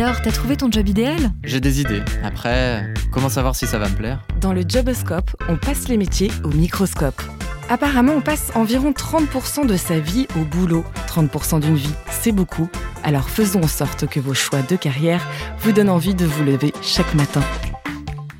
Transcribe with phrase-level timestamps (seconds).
[0.00, 2.02] Alors, t'as trouvé ton job idéal J'ai des idées.
[2.22, 6.30] Après, comment savoir si ça va me plaire Dans le Joboscope, on passe les métiers
[6.44, 7.20] au microscope.
[7.68, 10.84] Apparemment, on passe environ 30% de sa vie au boulot.
[11.08, 12.68] 30% d'une vie, c'est beaucoup.
[13.02, 15.26] Alors faisons en sorte que vos choix de carrière
[15.62, 17.42] vous donnent envie de vous lever chaque matin.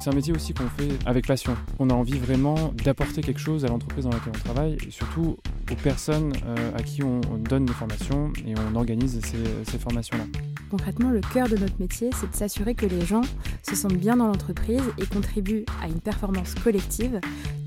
[0.08, 1.54] C'est un métier aussi qu'on fait avec passion.
[1.78, 5.36] On a envie vraiment d'apporter quelque chose à l'entreprise dans laquelle on travaille et surtout
[5.70, 10.24] aux personnes euh, à qui on, donne des formations et on organise ces, ces formations-là.
[10.70, 13.20] Concrètement, le cœur de notre métier, c'est de s'assurer que les gens
[13.62, 17.20] se sentent bien dans l'entreprise et contribuent à une performance collective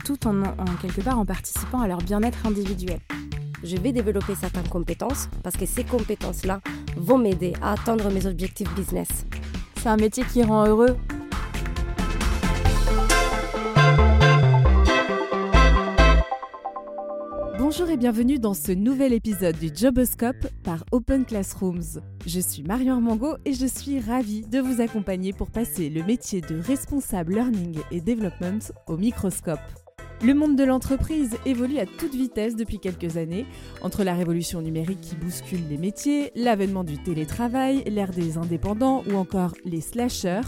[0.03, 3.01] tout en, en quelque part en participant à leur bien-être individuel.
[3.63, 6.61] Je vais développer certaines compétences parce que ces compétences-là
[6.97, 9.27] vont m'aider à atteindre mes objectifs business.
[9.75, 10.97] C'est un métier qui rend heureux
[17.73, 22.01] Bonjour et bienvenue dans ce nouvel épisode du Joboscope par Open Classrooms.
[22.25, 26.41] Je suis Marion Armango et je suis ravie de vous accompagner pour passer le métier
[26.41, 29.61] de responsable learning et development au microscope.
[30.21, 33.45] Le monde de l'entreprise évolue à toute vitesse depuis quelques années,
[33.81, 39.15] entre la révolution numérique qui bouscule les métiers, l'avènement du télétravail, l'ère des indépendants ou
[39.15, 40.41] encore les slashers,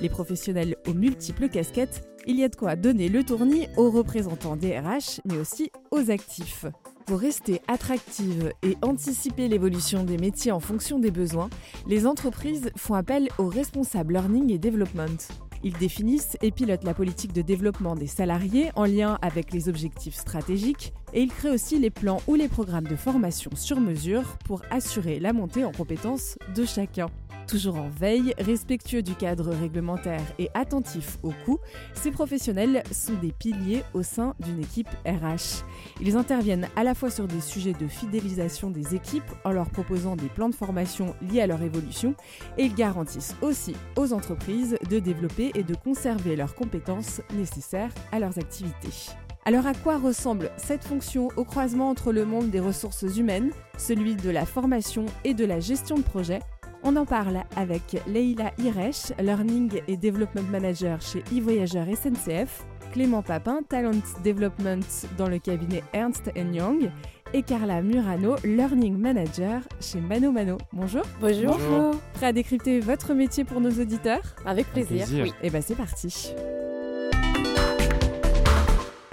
[0.00, 4.56] les professionnels aux multiples casquettes, il y a de quoi donner le tournis aux représentants
[4.56, 6.66] des RH, mais aussi aux actifs.
[7.06, 11.50] Pour rester attractive et anticiper l'évolution des métiers en fonction des besoins,
[11.86, 15.18] les entreprises font appel aux responsables learning et development.
[15.62, 20.14] Ils définissent et pilotent la politique de développement des salariés en lien avec les objectifs
[20.14, 24.62] stratégiques et ils créent aussi les plans ou les programmes de formation sur mesure pour
[24.70, 27.08] assurer la montée en compétences de chacun.
[27.50, 31.58] Toujours en veille, respectueux du cadre réglementaire et attentifs aux coûts,
[31.94, 35.64] ces professionnels sont des piliers au sein d'une équipe RH.
[36.00, 40.14] Ils interviennent à la fois sur des sujets de fidélisation des équipes en leur proposant
[40.14, 42.14] des plans de formation liés à leur évolution
[42.56, 48.20] et ils garantissent aussi aux entreprises de développer et de conserver leurs compétences nécessaires à
[48.20, 49.10] leurs activités.
[49.50, 54.14] Alors à quoi ressemble cette fonction au croisement entre le monde des ressources humaines, celui
[54.14, 56.38] de la formation et de la gestion de projet?
[56.84, 63.62] On en parle avec Leila Iresh, Learning et Development Manager chez eVoyageur SNCF, Clément Papin,
[63.68, 64.86] Talent Development
[65.18, 66.88] dans le cabinet Ernst Young,
[67.32, 70.58] et Carla Murano, Learning Manager chez Mano Mano.
[70.72, 71.02] Bonjour.
[71.20, 71.58] Bonjour.
[71.58, 72.00] Bonjour.
[72.12, 74.36] Prêt à décrypter votre métier pour nos auditeurs?
[74.46, 75.08] Avec plaisir.
[75.08, 75.24] plaisir.
[75.24, 75.32] Oui.
[75.42, 76.36] Eh ben c'est parti.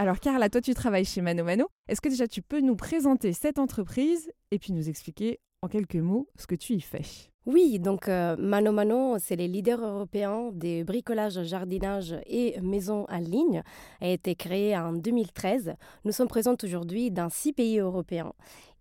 [0.07, 1.67] Alors Carla, toi tu travailles chez Mano Mano.
[1.89, 5.97] Est-ce que déjà tu peux nous présenter cette entreprise et puis nous expliquer en quelques
[5.97, 7.01] mots ce que tu y fais?
[7.45, 13.17] Oui, donc euh, Mano Mano, c'est les leaders européens des bricolages, jardinage et maisons en
[13.17, 13.63] ligne.
[13.99, 15.73] a été créé en 2013.
[16.05, 18.31] Nous sommes présents aujourd'hui dans six pays européens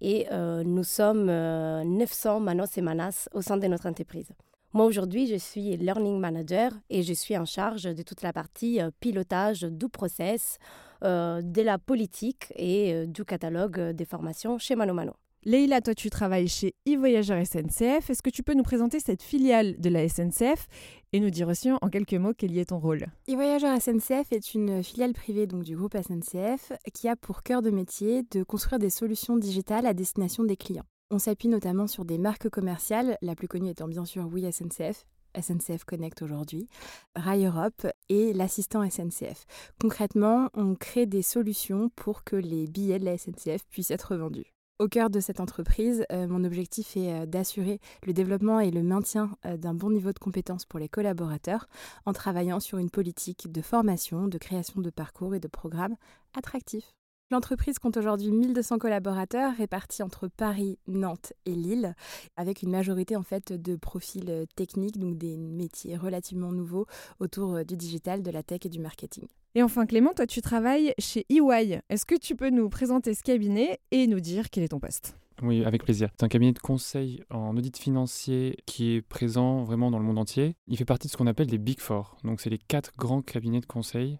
[0.00, 4.28] et euh, nous sommes euh, 900 Manos et Manas au sein de notre entreprise.
[4.76, 8.78] Moi aujourd'hui, je suis Learning Manager et je suis en charge de toute la partie
[8.78, 14.76] euh, pilotage du process, euh, de la politique et euh, du catalogue des formations chez
[14.76, 15.12] Mano Mano.
[15.44, 18.10] Leïla, toi tu travailles chez eVoyageur SNCF.
[18.10, 20.66] Est-ce que tu peux nous présenter cette filiale de la SNCF
[21.12, 23.06] et nous dire aussi en quelques mots quel y est ton rôle?
[23.28, 27.70] eVoyageur SNCF est une filiale privée donc, du groupe SNCF qui a pour cœur de
[27.70, 30.86] métier de construire des solutions digitales à destination des clients.
[31.12, 35.06] On s'appuie notamment sur des marques commerciales, la plus connue étant bien sûr Oui SNCF,
[35.40, 36.68] SNCF Connect aujourd'hui,
[37.14, 39.46] Rail Europe et l'assistant SNCF.
[39.80, 44.56] Concrètement, on crée des solutions pour que les billets de la SNCF puissent être vendus.
[44.78, 48.82] Au cœur de cette entreprise, euh, mon objectif est euh, d'assurer le développement et le
[48.82, 51.66] maintien euh, d'un bon niveau de compétences pour les collaborateurs
[52.04, 55.96] en travaillant sur une politique de formation, de création de parcours et de programmes
[56.36, 56.92] attractifs.
[57.32, 61.96] L'entreprise compte aujourd'hui 1200 collaborateurs répartis entre Paris, Nantes et Lille,
[62.36, 66.86] avec une majorité en fait de profils euh, techniques, donc des métiers relativement nouveaux
[67.18, 69.24] autour euh, du digital, de la tech et du marketing.
[69.56, 71.80] Et enfin Clément, toi tu travailles chez EY.
[71.88, 75.16] Est-ce que tu peux nous présenter ce cabinet et nous dire quel est ton poste?
[75.42, 76.10] Oui, avec plaisir.
[76.16, 80.18] C'est un cabinet de conseil en audit financier qui est présent vraiment dans le monde
[80.18, 80.54] entier.
[80.68, 82.16] Il fait partie de ce qu'on appelle les Big Four.
[82.24, 84.18] Donc, c'est les quatre grands cabinets de conseil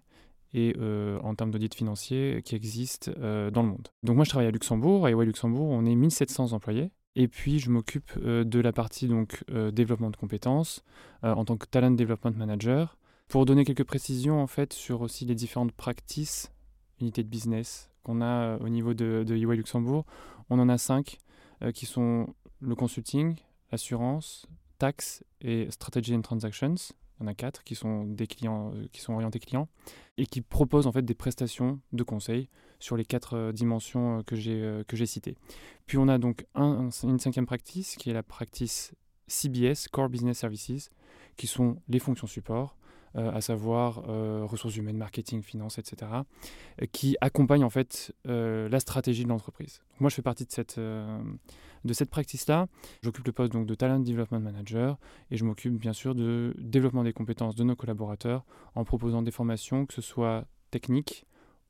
[0.53, 3.87] et euh, en termes d'audit financier qui existent euh, dans le monde.
[4.03, 6.91] Donc moi je travaille à Luxembourg, à EY Luxembourg, on est 1700 employés.
[7.15, 10.83] Et puis je m'occupe euh, de la partie donc développement de compétences
[11.23, 12.97] en tant que talent development manager
[13.27, 16.51] pour donner quelques précisions en fait sur aussi les différentes practices,
[17.01, 20.05] unités de business qu'on a au niveau de, de EY Luxembourg.
[20.49, 21.17] On en a cinq
[21.73, 22.27] qui sont
[22.61, 23.35] le consulting,
[23.71, 24.45] l'assurance,
[24.77, 26.93] taxes et strategy and transactions.
[27.19, 29.67] Il y en a quatre qui sont des clients euh, qui sont orientés clients
[30.17, 32.47] et qui proposent en fait des prestations de conseil
[32.79, 35.35] sur les quatre euh, dimensions euh, que j'ai citées.
[35.87, 38.93] Puis on a donc un- un- une cinquième practice qui est la practice
[39.27, 40.89] CBS, Core Business Services,
[41.35, 42.76] qui sont les fonctions support,
[43.17, 46.11] à savoir euh, ressources humaines, marketing, finance, etc.,
[46.81, 49.81] euh, qui accompagnent en fait la stratégie de l'entreprise.
[49.99, 52.67] Moi, je fais partie de cette, de cette practice-là.
[53.01, 54.97] J'occupe le poste donc de Talent Development Manager
[55.31, 59.31] et je m'occupe bien sûr de développement des compétences de nos collaborateurs en proposant des
[59.31, 61.25] formations, que ce soit techniques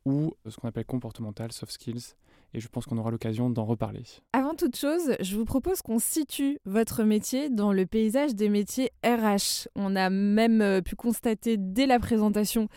[0.06, 2.16] ou ce qu'on appelle comportemental, soft skills,
[2.54, 4.04] et je pense qu'on aura l'occasion d'en reparler.
[4.34, 8.92] Avant toute chose, je vous propose qu'on situe votre métier dans le paysage des métiers
[9.04, 9.68] RH.
[9.76, 12.68] On a même euh, pu constater dès la présentation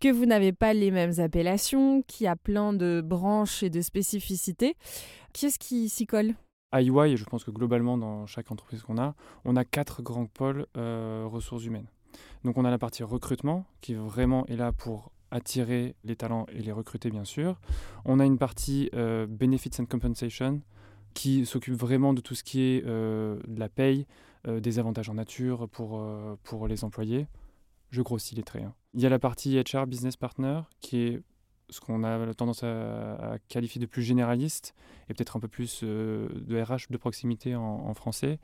[0.00, 3.80] que vous n'avez pas les mêmes appellations, qu'il y a plein de branches et de
[3.80, 4.76] spécificités.
[5.32, 6.34] Qui est-ce qui s'y colle?
[6.72, 10.02] À EY, et je pense que globalement dans chaque entreprise qu'on a, on a quatre
[10.02, 11.88] grands pôles euh, ressources humaines.
[12.44, 16.60] Donc on a la partie recrutement qui vraiment est là pour attirer les talents et
[16.60, 17.60] les recruter, bien sûr.
[18.04, 20.60] On a une partie euh, Benefits and Compensation
[21.14, 24.06] qui s'occupe vraiment de tout ce qui est euh, de la paye,
[24.46, 26.02] euh, des avantages en nature pour,
[26.42, 27.26] pour les employés.
[27.90, 28.64] Je grossis les traits.
[28.64, 28.74] Hein.
[28.94, 31.22] Il y a la partie HR Business Partner qui est
[31.70, 34.74] ce qu'on a tendance à, qualifier de plus généraliste
[35.08, 38.40] et peut-être un peu plus de RH de proximité en, en français,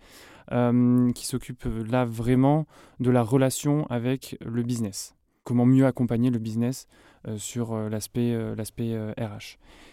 [0.49, 2.67] qui s'occupe là vraiment
[3.01, 5.17] de la relation avec le business
[5.47, 6.89] comment mieux accompagner le business
[7.27, 8.59] euh, sur euh, l'aspect RH.
[8.81, 9.39] Euh,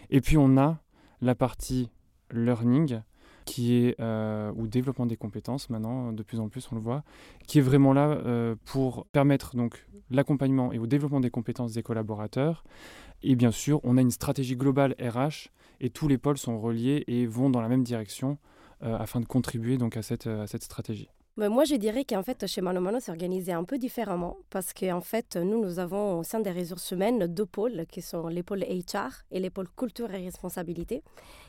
[0.10, 0.80] Et puis on a
[1.22, 1.90] la partie
[2.32, 3.02] learning
[3.46, 4.02] qui est
[4.56, 7.04] ou développement des compétences maintenant de plus en plus on le voit
[7.46, 12.64] qui est vraiment là pour permettre donc l'accompagnement et au développement des compétences des collaborateurs
[13.22, 15.50] et bien sûr on a une stratégie globale RH
[15.82, 18.38] et tous les pôles sont reliés et vont dans la même direction
[18.82, 22.62] afin de contribuer donc à cette, à cette stratégie moi, je dirais qu'en fait, chez
[22.62, 26.40] Mano Mano, c'est organisé un peu différemment parce qu'en fait, nous, nous avons au sein
[26.40, 30.24] des ressources humaines deux pôles qui sont les pôles HR et les pôles culture et
[30.26, 31.02] responsabilité.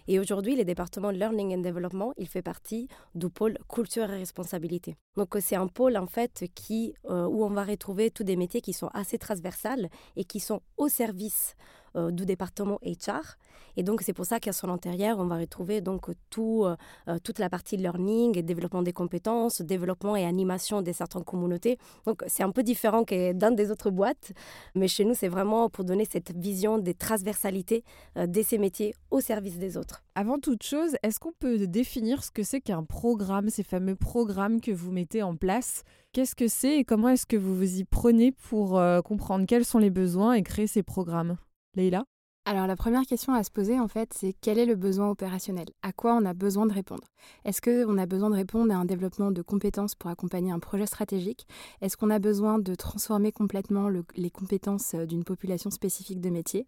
[0.09, 4.97] Et aujourd'hui, le département Learning and Development, il fait partie du pôle culture et responsabilité.
[5.19, 8.63] Donc, c'est un pôle en fait qui, euh, où on va retrouver tous des métiers
[8.63, 11.57] qui sont assez transversales et qui sont au service
[11.97, 13.37] euh, du département HR.
[13.77, 16.75] Et donc, c'est pour ça qu'à son intérieur, on va retrouver donc tout, euh,
[17.09, 21.79] euh, toute la partie learning développement des compétences, développement et animation des certaines communautés.
[22.05, 24.33] Donc, c'est un peu différent que dans des autres boîtes,
[24.75, 27.85] mais chez nous, c'est vraiment pour donner cette vision des transversalités
[28.17, 30.03] de ces métiers au service des autres.
[30.17, 34.61] Avant toute chose, est-ce qu'on peut définir ce que c'est qu'un programme, ces fameux programmes
[34.61, 35.85] que vous mettez en place?
[36.13, 39.79] Qu'est-ce que c'est et comment est-ce que vous vous y prenez pour comprendre quels sont
[39.79, 41.37] les besoins et créer ces programmes?
[41.77, 42.05] Leïla
[42.47, 45.67] alors la première question à se poser en fait, c'est quel est le besoin opérationnel?
[45.83, 47.05] À quoi on a besoin de répondre?
[47.47, 50.85] Est-ce qu'on a besoin de répondre à un développement de compétences pour accompagner un projet
[50.85, 51.47] stratégique?
[51.81, 56.67] Est-ce qu'on a besoin de transformer complètement les compétences euh, d'une population spécifique de métier?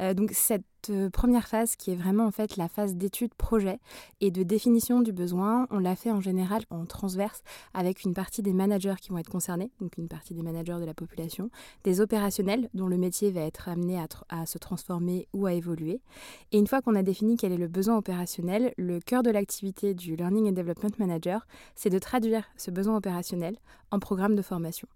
[0.00, 3.78] Euh, Donc cette euh, première phase qui est vraiment en fait la phase d'étude projet
[4.20, 7.42] et de définition du besoin, on l'a fait en général en transverse
[7.72, 10.84] avec une partie des managers qui vont être concernés, donc une partie des managers de
[10.84, 11.48] la population,
[11.84, 13.98] des opérationnels dont le métier va être amené
[14.28, 16.00] à se transformer ou à évoluer.
[16.52, 19.94] Et une fois qu'on a défini quel est le besoin opérationnel, le cœur de l'activité
[19.94, 23.56] du Learning and Development Manager, c'est de traduire ce besoin opérationnel
[23.90, 24.88] en programme de formation.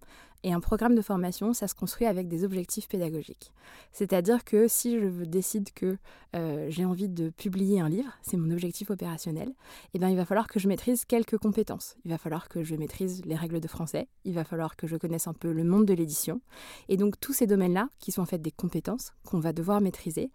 [0.44, 3.52] Et un programme de formation, ça se construit avec des objectifs pédagogiques.
[3.92, 5.98] C'est-à-dire que si je décide que
[6.36, 9.52] euh, j'ai envie de publier un livre, c'est mon objectif opérationnel,
[9.94, 11.96] eh bien, il va falloir que je maîtrise quelques compétences.
[12.04, 14.96] Il va falloir que je maîtrise les règles de français, il va falloir que je
[14.96, 16.40] connaisse un peu le monde de l'édition.
[16.88, 20.30] Et donc tous ces domaines-là, qui sont en fait des compétences qu'on va devoir maîtriser,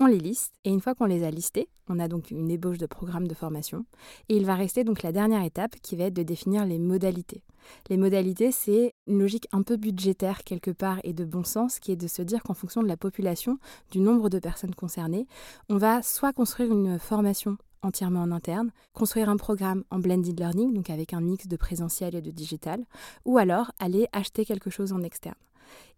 [0.00, 2.78] on les liste et une fois qu'on les a listés, on a donc une ébauche
[2.78, 3.84] de programme de formation
[4.28, 7.42] et il va rester donc la dernière étape qui va être de définir les modalités.
[7.88, 11.92] Les modalités, c'est une logique un peu budgétaire quelque part et de bon sens qui
[11.92, 13.58] est de se dire qu'en fonction de la population,
[13.90, 15.26] du nombre de personnes concernées,
[15.68, 20.72] on va soit construire une formation entièrement en interne, construire un programme en blended learning,
[20.72, 22.84] donc avec un mix de présentiel et de digital,
[23.24, 25.34] ou alors aller acheter quelque chose en externe.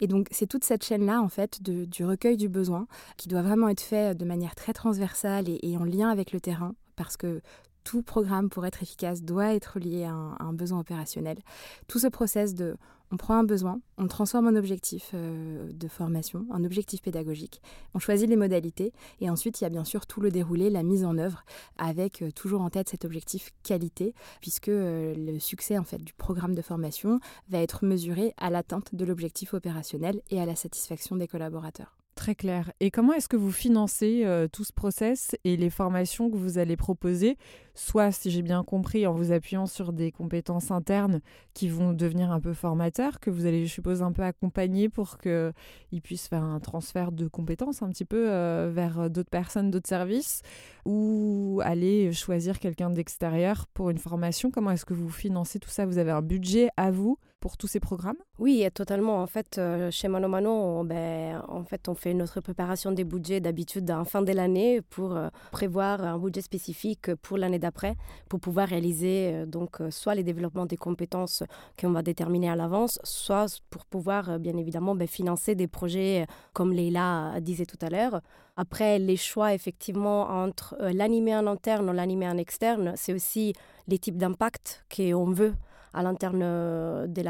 [0.00, 3.68] Et donc c'est toute cette chaîne-là, en fait, du recueil du besoin, qui doit vraiment
[3.68, 7.40] être fait de manière très transversale et, en lien avec le terrain, parce que
[7.86, 11.38] tout programme, pour être efficace, doit être lié à un, besoin opérationnel.
[11.86, 12.76] Tout ce process de
[13.12, 17.62] on prend un besoin, on transforme en objectif euh, de formation, en objectif pédagogique,
[17.94, 20.82] on choisit les modalités et ensuite il y a bien sûr tout le déroulé, la
[20.82, 21.44] mise en œuvre
[21.78, 26.14] avec euh, toujours en tête cet objectif qualité puisque euh, le succès en fait du
[26.14, 31.14] programme de formation va être mesuré à l'atteinte de l'objectif opérationnel et à la satisfaction
[31.14, 31.96] des collaborateurs.
[32.16, 32.72] Très clair.
[32.80, 36.74] Et comment est-ce que vous financez tout ce process et les formations que vous allez
[36.74, 37.36] proposer
[37.76, 41.20] soit, si j'ai bien compris, en vous appuyant sur des compétences internes
[41.54, 45.18] qui vont devenir un peu formateurs, que vous allez, je suppose, un peu accompagner pour
[45.18, 49.88] qu'ils puissent faire un transfert de compétences un petit peu euh, vers d'autres personnes, d'autres
[49.88, 50.42] services,
[50.84, 54.50] ou aller choisir quelqu'un d'extérieur pour une formation.
[54.50, 55.86] Comment est-ce que vous financez tout ça?
[55.86, 58.16] Vous avez un budget à vous pour tous ces programmes?
[58.38, 59.22] Oui, totalement.
[59.22, 63.04] En fait, euh, chez Mano Mano, on, ben, en fait, on fait notre préparation des
[63.04, 67.94] budgets d'habitude en fin de l'année pour euh, prévoir un budget spécifique pour l'année d'après,
[68.28, 71.42] pour pouvoir réaliser euh, donc soit les développements des compétences
[71.78, 76.72] qu'on va déterminer à l'avance, soit pour pouvoir bien évidemment ben, financer des projets comme
[76.72, 78.20] Leila disait tout à l'heure.
[78.56, 83.52] Après, les choix effectivement entre l'animer en interne ou l'animer en externe, c'est aussi
[83.88, 85.54] les types d'impact qu'on veut
[85.96, 87.22] à l'interne euh, de,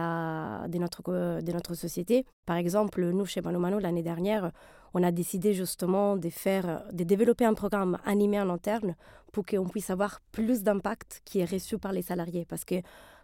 [0.72, 2.26] de, notre, de notre société.
[2.44, 4.50] Par exemple, nous, chez Mano, l'année dernière,
[4.96, 8.96] on a décidé justement de, faire, de développer un programme animé en interne
[9.30, 12.46] pour qu'on puisse avoir plus d'impact qui est reçu par les salariés.
[12.48, 12.76] Parce que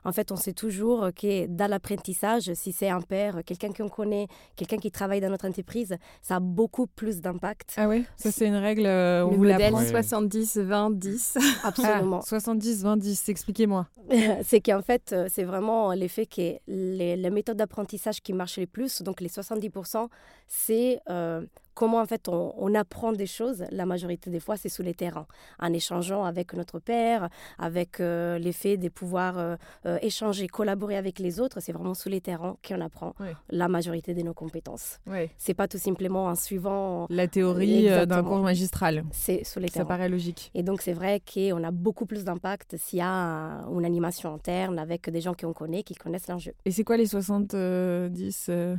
[0.05, 4.27] en fait, on sait toujours que dans l'apprentissage, si c'est un père, quelqu'un qu'on connaît,
[4.57, 7.75] quelqu'un qui travaille dans notre entreprise, ça a beaucoup plus d'impact.
[7.77, 9.83] Ah oui, ça c'est une règle, euh, on Le modèle l'apprend.
[9.83, 11.39] 70-20-10.
[11.65, 12.21] Absolument.
[12.21, 13.87] 70-20-10, expliquez-moi.
[14.45, 18.67] c'est qu'en fait, euh, c'est vraiment l'effet que les, les méthodes d'apprentissage qui marchent les
[18.67, 20.09] plus, donc les 70%,
[20.49, 21.43] c'est euh,
[21.75, 23.65] comment en fait on, on, apprend des choses.
[23.71, 25.27] La majorité des fois, c'est sous les terrains,
[25.59, 31.19] en échangeant avec notre père, avec euh, l'effet de pouvoir euh, euh, échanger, collaborer avec
[31.19, 31.61] les autres.
[31.61, 33.29] C'est vraiment sous les terrains qu'on apprend Oui.
[33.51, 35.01] la majorité de nos compétences.
[35.07, 35.31] Ouais.
[35.39, 37.07] C'est pas tout simplement en suivant.
[37.11, 39.05] La théorie d'un cours magistral.
[39.13, 39.87] C'est sous les Ça terrains.
[39.87, 40.51] paraît logique.
[40.55, 44.35] Et donc, c'est vrai qu'on a beaucoup plus d'impact s'il y a un- une animation
[44.35, 46.53] interne avec des gens qu'on connaît, qui connaissent l'enjeu.
[46.65, 48.77] Et c'est quoi les 70 euh,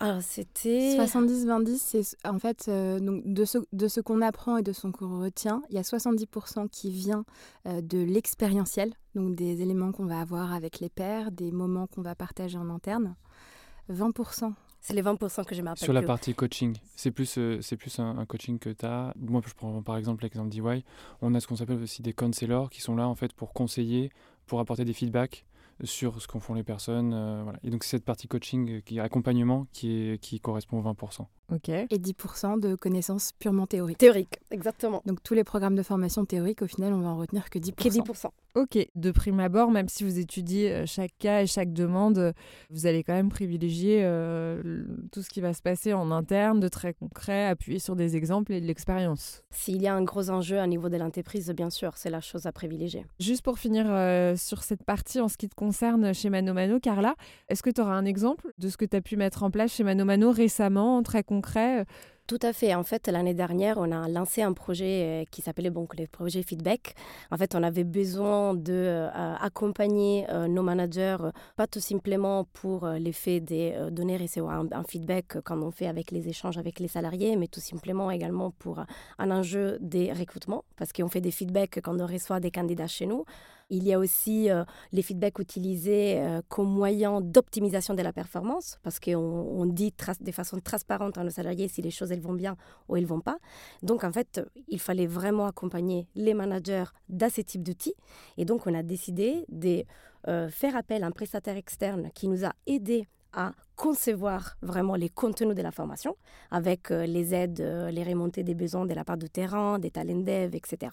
[0.00, 0.96] Alors, c'était.
[0.98, 4.86] 70-20-10, c'est en fait euh, donc de ce, de ce qu'on apprend et de ce
[4.88, 7.24] qu'on retient, il y a 70% qui vient
[7.66, 12.02] euh, de l'expérientiel, donc des éléments qu'on va avoir avec les pairs, des moments qu'on
[12.02, 13.14] va partager en interne.
[13.90, 14.52] 20%.
[14.80, 15.82] C'est les 20% que je m'appelle.
[15.82, 19.14] Sur la partie coaching, c'est plus, euh, c'est plus un, un coaching que tu as.
[19.18, 20.84] Moi, je prends par exemple l'exemple d'EY.
[21.22, 24.10] On a ce qu'on s'appelle aussi des counselors qui sont là en fait pour conseiller,
[24.46, 25.46] pour apporter des feedbacks
[25.82, 27.12] sur ce qu'en font les personnes.
[27.12, 27.58] euh, voilà.
[27.62, 31.26] Et donc, c'est cette partie coaching, euh, qui accompagnement, qui, qui correspond aux 20%.
[31.52, 31.68] Ok.
[31.68, 33.98] Et 10% de connaissances purement théoriques.
[33.98, 35.02] Théorique, exactement.
[35.04, 37.74] Donc tous les programmes de formation théorique, au final, on va en retenir que 10%.
[37.74, 38.30] Qui est 10%.
[38.54, 42.32] Ok, de prime abord, même si vous étudiez euh, chaque cas et chaque demande, euh,
[42.70, 46.68] vous allez quand même privilégier euh, tout ce qui va se passer en interne, de
[46.68, 49.42] très concret, appuyé sur des exemples et de l'expérience.
[49.50, 52.46] S'il y a un gros enjeu à niveau de l'entreprise, bien sûr, c'est la chose
[52.46, 53.04] à privilégier.
[53.18, 56.78] Juste pour finir euh, sur cette partie en ce qui te concerne chez Mano Mano,
[56.78, 57.16] Carla,
[57.48, 59.72] est-ce que tu auras un exemple de ce que tu as pu mettre en place
[59.72, 61.84] chez Mano Mano récemment, très concret euh,
[62.26, 62.74] Tout à fait.
[62.74, 66.42] En fait, l'année dernière, on a lancé un projet euh, qui s'appelait donc le projet
[66.42, 66.94] Feedback.
[67.30, 71.18] En fait, on avait besoin de euh, euh, nos managers,
[71.56, 75.86] pas tout simplement pour l'effet de donner et recevoir un, un feedback comme on fait
[75.86, 78.82] avec les échanges avec les salariés, mais tout simplement également pour
[79.18, 83.04] un enjeu des recrutements, parce qu'on fait des feedbacks quand on reçoit des candidats chez
[83.04, 83.26] nous.
[83.70, 88.78] Il y a aussi euh, les feedbacks utilisés euh, comme moyen d'optimisation de la performance,
[88.82, 92.34] parce qu'on on dit de façon transparente à nos salariés si les choses elles vont
[92.34, 92.56] bien
[92.88, 93.38] ou elles vont pas.
[93.82, 97.94] Donc en fait, il fallait vraiment accompagner les managers dans ce type d'outils.
[98.36, 99.84] Et donc on a décidé de
[100.28, 105.08] euh, faire appel à un prestataire externe qui nous a aidés à concevoir vraiment les
[105.08, 106.16] contenus de la formation
[106.52, 107.58] avec les aides,
[107.90, 110.92] les remontées des besoins de la part du terrain, des talents dev, etc.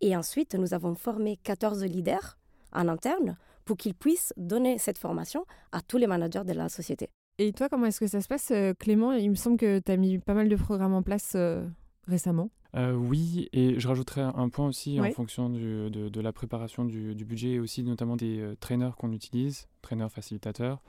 [0.00, 2.36] Et ensuite, nous avons formé 14 leaders
[2.72, 7.08] en interne pour qu'ils puissent donner cette formation à tous les managers de la société.
[7.38, 9.12] Et toi, comment est-ce que ça se passe, euh, Clément?
[9.12, 11.66] Il me semble que tu as mis pas mal de programmes en place euh,
[12.06, 12.50] récemment.
[12.76, 15.08] Euh, oui, et je rajouterais un point aussi Oui.
[15.08, 18.56] en fonction du- de, de la préparation du, du budget et aussi notamment des euh,
[18.58, 20.82] traîneurs qu'on utilise, traîneurs facilitateurs,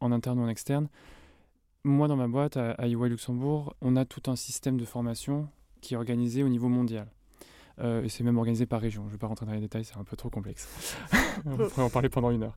[0.00, 0.88] en interne ou en externe.
[1.84, 5.48] Moi, dans ma boîte, à, à EY Luxembourg, on a tout un système de formation
[5.82, 7.06] qui est organisé au niveau mondial.
[7.78, 9.02] Euh, et c'est même organisé par région.
[9.02, 10.68] Je ne vais pas rentrer dans les détails, c'est un peu trop complexe.
[11.46, 12.56] on pourrait en parler pendant une heure.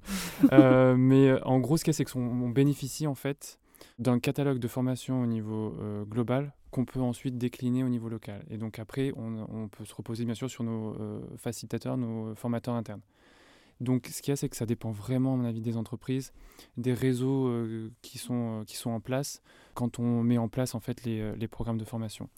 [0.53, 3.59] Euh, mais euh, en gros, ce qu'il y a, c'est qu'on on bénéficie en fait
[3.97, 8.45] d'un catalogue de formation au niveau euh, global qu'on peut ensuite décliner au niveau local.
[8.49, 10.95] Et donc après, on, on peut se reposer bien sûr sur nos
[11.38, 13.01] facilitateurs, nos formateurs internes.
[13.81, 16.33] Donc ce qu'il y a, c'est que ça dépend vraiment, à mon avis, des entreprises,
[16.77, 19.41] des réseaux euh, qui, sont, euh, qui sont en place
[19.73, 22.29] quand on met en place en fait les, les programmes de formation.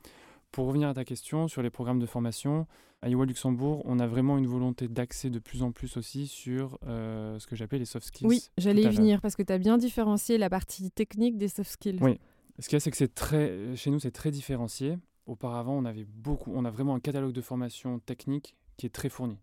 [0.51, 2.67] Pour revenir à ta question sur les programmes de formation,
[3.01, 6.77] à EY Luxembourg, on a vraiment une volonté d'axer de plus en plus aussi sur
[6.85, 8.27] euh, ce que j'appelle les soft skills.
[8.27, 11.71] Oui, j'allais y venir parce que tu as bien différencié la partie technique des soft
[11.71, 11.99] skills.
[12.01, 12.19] Oui.
[12.59, 14.97] Ce qu'il y a, c'est que c'est très, chez nous, c'est très différencié.
[15.25, 19.09] Auparavant, on avait beaucoup, on a vraiment un catalogue de formation technique qui est très
[19.09, 19.37] fourni.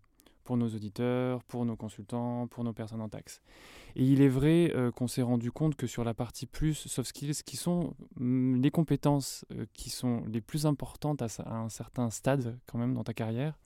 [0.49, 3.39] Pour nos auditeurs, pour nos consultants, pour nos personnes en taxe.
[3.95, 7.09] Et il est vrai euh, qu'on s'est rendu compte que sur la partie plus soft
[7.09, 12.09] skills, qui sont mm, les compétences euh, qui sont les plus importantes à, un certain
[12.09, 13.59] stade quand même dans ta carrière,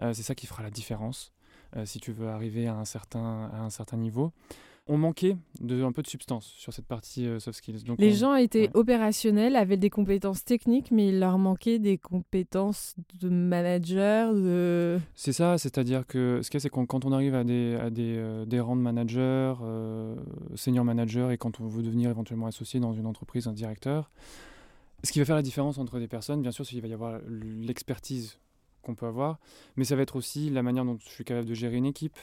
[0.00, 1.34] euh, c'est ça qui fera la différence
[1.84, 4.32] si tu veux arriver à un certain, à un certain niveau
[4.86, 7.84] on manquait de, un peu de substance sur cette partie euh, soft skills.
[7.84, 12.94] Donc les gens étaient opérationnels, avaient des compétences techniques, mais il leur manquait des compétences
[13.20, 14.34] de manager.
[14.34, 14.98] De...
[15.14, 17.76] C'est ça, c'est-à-dire que ce qu'il y a, c'est quand, quand on arrive à des,
[17.76, 20.16] à des, euh, des rangs de manager, euh,
[20.54, 24.10] senior manager, et quand on veut devenir éventuellement associé dans une entreprise, un directeur,
[25.02, 26.92] ce qui va faire la différence entre des personnes, bien sûr, c'est qu'il va y
[26.92, 28.38] avoir l'expertise
[28.82, 29.38] qu'on peut avoir,
[29.76, 32.18] mais ça va être aussi la manière dont je suis capable de gérer une équipe,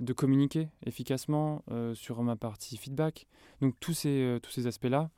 [0.00, 3.26] de communiquer efficacement euh, sur ma partie feedback.
[3.60, 5.10] Donc tous ces, euh, tous ces aspects-là.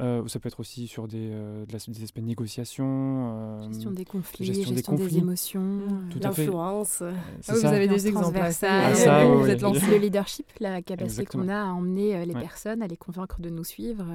[0.00, 1.30] Euh, ça peut être aussi sur des,
[1.68, 3.60] des aspects de négociation.
[3.68, 5.82] gestion des conflits, gestion, des, émotions,
[6.20, 7.02] l'influence.
[7.02, 8.94] Ah vous avez des exemples à ça.
[8.94, 9.86] ça vous êtes lancé.
[9.86, 13.64] Le leadership, la capacité qu'on a à emmener les personnes, à les convaincre de nous
[13.64, 14.06] suivre,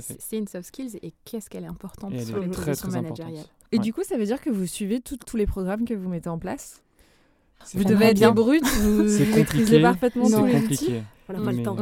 [0.00, 3.46] c'est une soft skills et qu'est-ce qu'elle est importante sur les positions managériales.
[3.72, 6.28] Et du coup, ça veut dire que vous suivez tous les programmes que vous mettez
[6.28, 6.82] en place?
[7.74, 9.02] Vous devez être bien brut, vous,
[9.34, 11.02] maîtrisez parfaitement C'est compliqué.
[11.28, 11.76] On n'a pas le temps.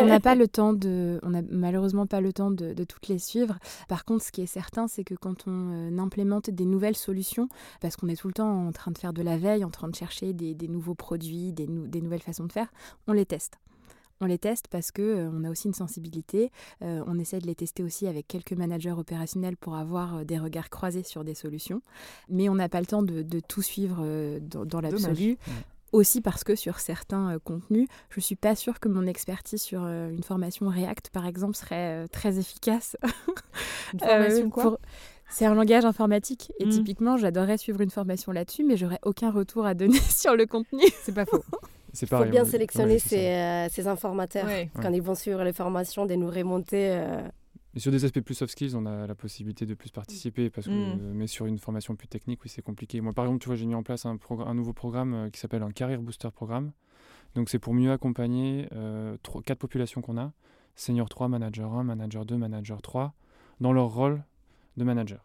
[0.00, 3.18] On n'a pas le temps de, on a malheureusement pas le temps de, toutes les
[3.18, 3.58] suivre.
[3.88, 7.48] Par contre, ce qui est certain, c'est que quand on euh, implémente des nouvelles solutions,
[7.80, 9.88] parce qu'on est tout le temps en train de faire de la veille, en train
[9.88, 12.68] de chercher des, nouveaux produits, des, des nouvelles façons de faire,
[13.06, 13.58] on les teste.
[14.20, 16.50] On les teste parce que euh, on a aussi une sensibilité.
[16.82, 20.38] Euh, on essaie de les tester aussi avec quelques managers opérationnels pour avoir euh, des
[20.38, 21.82] regards croisés sur des solutions.
[22.28, 24.04] Mais on n'a pas le temps de, tout suivre
[24.40, 25.38] dans, l'absolu.
[25.92, 30.22] Aussi parce que sur certains contenus, je suis pas sûre que mon expertise sur une
[30.22, 32.96] formation React, par exemple, serait très efficace.
[33.94, 34.78] Une formation quoi
[35.30, 36.70] C'est un langage informatique et hmm.
[36.70, 40.82] typiquement, j'adorerais suivre une formation là-dessus, mais j'aurais aucun retour à donner sur le contenu.
[41.02, 41.44] C'est pas faux.
[42.02, 44.46] Il faut bien sélectionner ces, euh, informateurs
[44.80, 46.90] quand ils vont suivre les formations, de nous remonter.
[46.90, 47.28] Euh.
[47.74, 50.66] Et sur des aspects plus soft skills, on a la possibilité de plus participer, parce
[50.66, 51.12] que, mm.
[51.14, 53.00] mais sur une formation plus technique, oui, c'est compliqué.
[53.00, 55.38] Moi, par exemple, tu vois, j'ai mis en place un, un nouveau programme euh, qui
[55.38, 56.72] s'appelle un Career Booster Programme.
[57.34, 58.68] Donc, c'est pour mieux accompagner
[59.44, 60.32] quatre populations qu'on a
[60.76, 63.12] Senior 3, Manager 1, Manager 2, Manager 3,
[63.60, 64.22] dans leur rôle
[64.78, 65.24] de manager.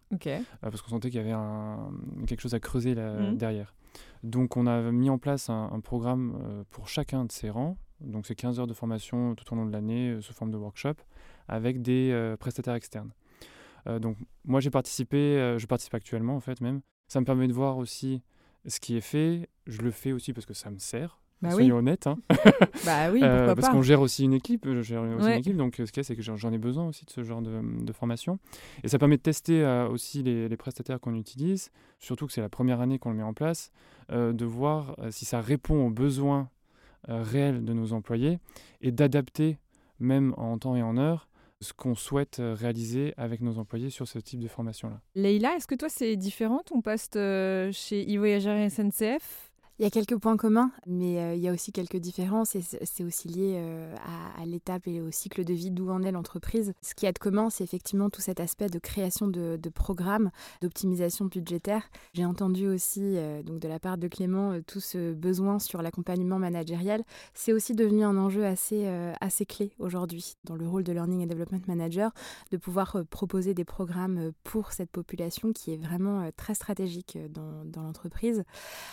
[0.62, 1.91] parce qu'on sentait qu'il y avait un,
[2.28, 3.38] quelque chose à creuser là, mm.
[3.38, 3.74] derrière.
[4.23, 7.77] Donc on a mis en place un, programme euh, pour chacun de ces rangs.
[7.99, 10.58] Donc c'est 15 heures de formation tout au long de l'année euh, sous forme de
[10.58, 10.95] workshop
[11.47, 13.12] avec des euh, prestataires externes.
[13.99, 16.82] donc moi j'ai participé, je participe actuellement en fait même.
[17.10, 18.21] Ça me permet de voir aussi
[18.65, 19.49] ce qui est fait.
[19.67, 21.22] Je le fais aussi parce que ça me sert.
[21.43, 22.08] Bah soyons honnêtes.
[22.08, 22.17] Hein.
[22.86, 25.75] bah oui, pourquoi parce qu'on gère aussi une équipe, je gère aussi une équipe, donc
[25.75, 27.93] ce qu'il y a, c'est que j'en ai besoin aussi de ce genre de, de,
[27.93, 28.39] formation.
[28.84, 32.49] Et ça permet de tester aussi les, les, prestataires qu'on utilise, surtout que c'est la
[32.49, 33.71] première année qu'on le met en place.
[34.12, 36.49] Euh, de voir euh, si ça répond aux besoins
[37.10, 38.39] euh, réels de nos employés
[38.82, 39.58] et d'adapter,
[39.99, 41.29] même en temps et en heure,
[41.62, 44.99] ce qu'on souhaite réaliser avec nos employés sur ce type de formation-là.
[45.15, 49.89] Leïla, est-ce que toi c'est différent ton poste chez e-voyageurs et SNCF il y a
[49.89, 53.55] quelques points communs, mais euh, il y a aussi quelques différences et c'est aussi lié
[53.57, 53.95] euh,
[54.38, 56.73] à, l'étape et au cycle de vie d'où en est l'entreprise.
[56.83, 60.29] Ce qui a de commun, c'est effectivement tout cet aspect de création de, programmes,
[60.62, 61.89] d'optimisation budgétaire.
[62.13, 66.38] J'ai entendu aussi, euh, donc de la part de Clément, tout ce besoin sur l'accompagnement
[66.38, 67.03] managériel.
[67.33, 68.88] C'est aussi devenu un enjeu assez,
[69.21, 72.12] assez clé aujourd'hui dans le rôle de Learning and Development Manager,
[72.51, 77.81] de pouvoir proposer des programmes pour cette population qui est vraiment très stratégique dans, dans
[77.81, 78.43] l'entreprise.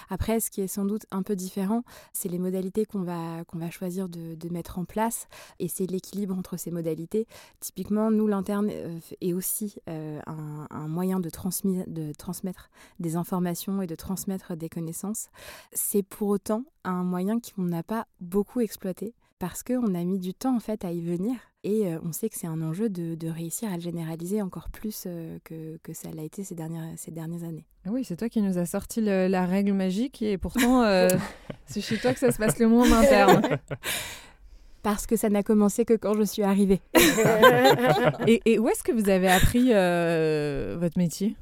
[0.09, 3.71] Après, ce qui est sans doute un peu différent, c'est les modalités qu'on va, va
[3.71, 5.29] choisir de, mettre en place
[5.61, 7.27] et c'est l'équilibre entre ces modalités.
[7.61, 11.31] Typiquement, nous, l'interne euh, est aussi euh, un, moyen de,
[11.87, 15.29] de transmettre des informations et de transmettre des connaissances.
[15.73, 20.35] C'est pour autant un moyen qu'on n'a pas beaucoup exploité parce qu'on a mis du
[20.35, 23.29] temps en fait à y venir et euh, on sait que c'est un enjeu de,
[23.29, 27.11] réussir à le généraliser encore plus euh, que, que, ça l'a été ces dernières, ces
[27.11, 27.67] dernières années.
[27.87, 31.09] Ah oui, c'est toi qui nous as sorti la règle magique et pourtant euh,
[31.67, 33.43] c'est chez toi que ça se passe le moins en interne.
[34.83, 36.81] Parce que ça n'a commencé que quand je suis arrivée.
[38.27, 39.69] et, et, où est-ce que vous avez appris
[40.81, 41.37] votre métier?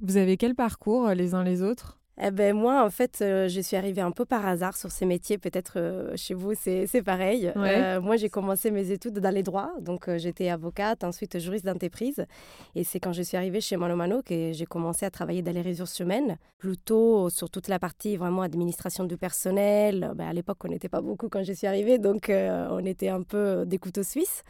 [0.00, 1.98] Vous avez quel parcours les uns les autres?
[2.18, 5.04] Eh ben moi, en fait, euh, je suis arrivée un peu par hasard sur ces
[5.04, 5.36] métiers.
[5.36, 7.52] Peut-être euh, chez vous, c'est pareil.
[7.56, 9.72] Euh, moi, j'ai commencé mes études dans les droits.
[9.80, 12.24] Donc, j'étais avocate, ensuite juriste d'entreprise.
[12.74, 15.52] Et c'est quand je suis arrivée chez Mano Mano que j'ai commencé à travailler dans
[15.52, 20.12] les ressources humaines, plutôt sur toute la partie vraiment administration du personnel.
[20.14, 23.22] Ben, à l'époque, on n'était pas beaucoup quand je suis arrivée, donc on était un
[23.22, 24.42] peu des couteaux suisses.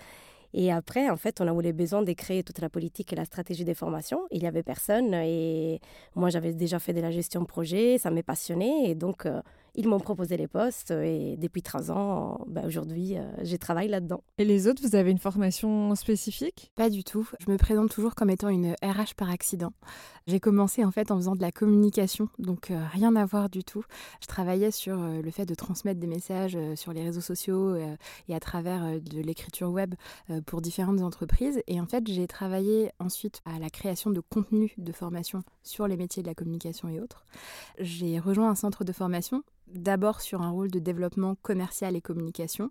[0.54, 3.16] Et après, en fait, on a eu les besoin de créer toute la politique et
[3.16, 4.20] la stratégie des formations.
[4.30, 5.80] Il n'y avait personne et
[6.14, 9.40] moi, j'avais déjà fait de la gestion de projet, ça m'est passionné et donc, euh,
[9.78, 14.24] Ils m'ont proposé les postes et depuis 13 ans, ben, aujourd'hui, euh, je travaille là-dedans.
[14.38, 16.72] Et les autres, vous avez une formation spécifique?
[16.76, 17.28] Pas du tout.
[17.40, 19.74] Je me présente toujours comme étant une RH par accident.
[20.26, 23.64] J'ai commencé en fait en faisant de la communication, donc euh, rien à voir du
[23.64, 23.84] tout.
[24.22, 27.76] Je travaillais sur euh, le fait de transmettre des messages sur les réseaux sociaux
[28.28, 29.94] et à travers de l'écriture web
[30.46, 31.62] pour différentes entreprises.
[31.66, 35.96] Et en fait, j'ai travaillé ensuite à la création de contenu de formation sur les
[35.96, 37.24] métiers de la communication et autres.
[37.78, 42.70] J'ai rejoint un centre de formation d'abord sur un rôle de développement commercial et communication.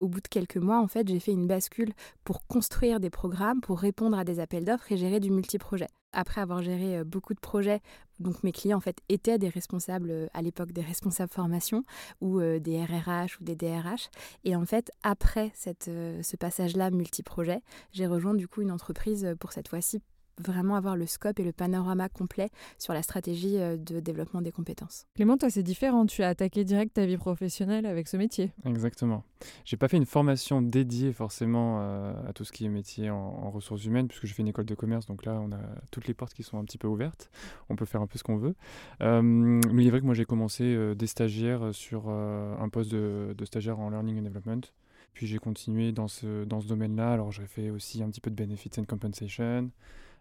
[0.00, 1.92] Au bout de quelques mois, en fait, j'ai fait une bascule
[2.24, 5.88] pour construire des programmes, pour répondre à des appels d'offres et gérer du multiprojet.
[6.12, 7.80] Après avoir géré euh, beaucoup de projets,
[8.18, 11.84] donc mes clients en fait étaient des responsables euh, à l'époque des responsables formation
[12.20, 14.10] ou euh, des RRH ou des DRH.
[14.44, 19.52] Et en fait, après cette, ce passage-là multiprojet, j'ai rejoint du coup une entreprise pour
[19.52, 20.02] cette fois-ci
[20.38, 24.52] vraiment avoir le scope et le panorama complet sur la stratégie euh, de développement des
[24.52, 25.06] compétences.
[25.14, 26.06] Clément, toi, c'est différent.
[26.06, 28.52] Tu as attaqué direct ta vie professionnelle avec ce métier.
[28.64, 29.24] Exactement.
[29.64, 33.50] J'ai pas fait une formation dédiée forcément euh, à tout ce qui est métier en,
[33.50, 35.06] ressources humaines, puisque je fais une école de commerce.
[35.06, 37.30] Donc là, on a toutes les portes qui sont un petit peu ouvertes.
[37.68, 38.54] On peut faire un peu ce qu'on veut.
[39.02, 43.34] Euh, mais il est vrai que moi, j'ai commencé des stagiaires sur un poste de,
[43.36, 44.72] de stagiaire en learning and development.
[45.12, 47.12] Puis j'ai continué dans ce, dans ce domaine-là.
[47.12, 49.70] Alors j'ai fait aussi un petit peu de benefits and compensation.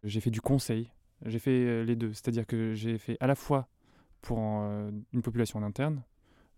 [0.03, 0.91] J'ai fait du conseil.
[1.25, 2.13] J'ai fait euh, les deux.
[2.13, 3.67] C'est-à-dire que j'ai fait à la fois
[4.21, 6.03] pour euh, une population en interne,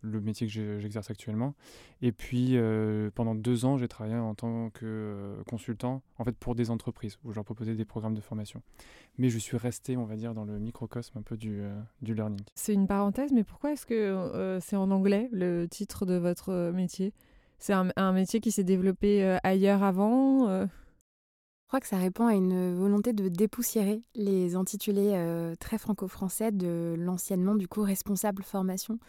[0.01, 1.53] le métier que j'exerce actuellement.
[2.01, 6.55] Et puis, euh, pendant deux ans, j'ai travaillé en tant que consultant, en fait, pour
[6.55, 8.61] des entreprises, où je leur proposais des programmes de formation.
[9.17, 11.63] Mais je suis resté, on va dire, dans le microcosme un peu du,
[12.01, 12.43] learning.
[12.55, 17.13] C'est une parenthèse, mais pourquoi est-ce que c'est en anglais, le titre de votre métier?
[17.59, 20.67] C'est un, métier qui s'est développé ailleurs avant
[21.73, 26.93] crois que ça répond à une volonté de dépoussiérer les intitulés euh, très franco-français de
[26.99, 28.99] l'anciennement du coup responsable formation.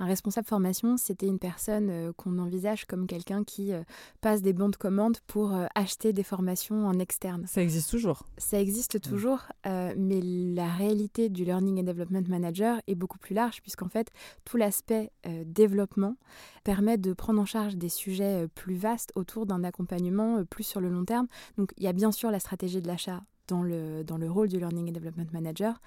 [0.00, 3.84] Un responsable formation, c'était une personne euh, qu'on envisage comme quelqu'un qui euh,
[4.20, 7.44] passe des bons de commande pour acheter des formations en externe.
[7.46, 8.24] Ça existe toujours.
[8.36, 9.00] Ça existe mmh.
[9.00, 14.10] toujours, mais la réalité du Learning and Development Manager est beaucoup plus large puisqu'en fait
[14.44, 15.12] tout l'aspect
[15.44, 16.16] développement
[16.64, 20.88] permet de prendre en charge des sujets plus vastes autour d'un accompagnement plus sur le
[20.88, 21.28] long terme.
[21.56, 24.48] Donc il y a bien sûr la stratégie de l'achat dans le, dans le rôle
[24.48, 25.80] du Learning and Development Manager,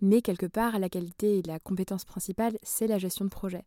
[0.00, 3.64] mais quelque part, la qualité et la compétence principale, c'est la gestion de projet.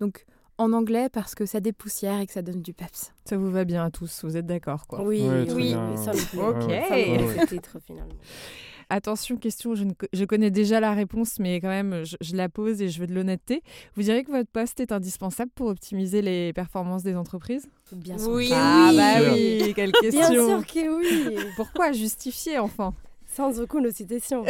[0.00, 0.26] Donc,
[0.58, 3.12] en anglais, parce que ça dépoussière et que ça donne du peps.
[3.24, 5.22] Ça vous va bien à tous, vous êtes d'accord, quoi Oui,
[5.54, 7.56] oui, ça me plaît.
[7.56, 7.80] Ok.
[7.86, 8.12] finalement.
[8.92, 13.00] Attention, question, je, connais déjà la réponse, mais quand même, je, la pose et je
[13.00, 13.62] veux de l'honnêteté.
[13.94, 17.68] Vous diriez que votre poste est indispensable pour optimiser les performances des entreprises?
[17.92, 18.30] Bien sûr.
[18.30, 20.28] Oui, ah, bah oui, quelle question.
[20.28, 21.36] Bien sûr que oui.
[21.54, 22.92] Pourquoi justifier, enfin
[23.26, 24.44] Sans aucune citation.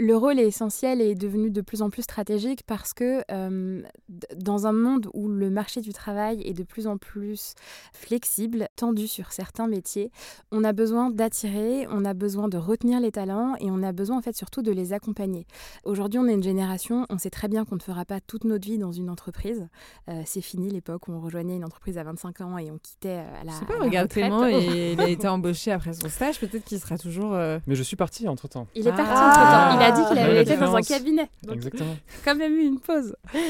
[0.00, 3.82] Le rôle est essentiel et est devenu de plus en plus stratégique parce que euh,
[4.34, 7.54] dans un monde où le marché du travail est de plus en plus
[7.92, 10.10] flexible, tendu sur certains métiers,
[10.52, 14.18] on a besoin d'attirer, on a besoin de retenir les talents et on a besoin
[14.18, 15.46] en fait surtout de les accompagner.
[15.84, 18.66] Aujourd'hui, on est une génération, on sait très bien qu'on ne fera pas toute notre
[18.66, 19.68] vie dans une entreprise.
[20.08, 23.18] Euh, c'est fini l'époque où on rejoignait une entreprise à 25 ans et on quittait
[23.18, 23.52] euh, à la.
[23.52, 26.80] Je sais pas, regarde Clément et il a été embauché après son stage, peut-être qu'il
[26.80, 27.32] sera toujours.
[27.66, 28.66] Mais je suis parti entre temps.
[28.74, 29.78] Il est parti entre temps.
[29.78, 31.28] Il a a dit qu'il avait été dans un cabinet.
[31.50, 31.96] Exactement.
[32.24, 33.16] quand même eu une pause.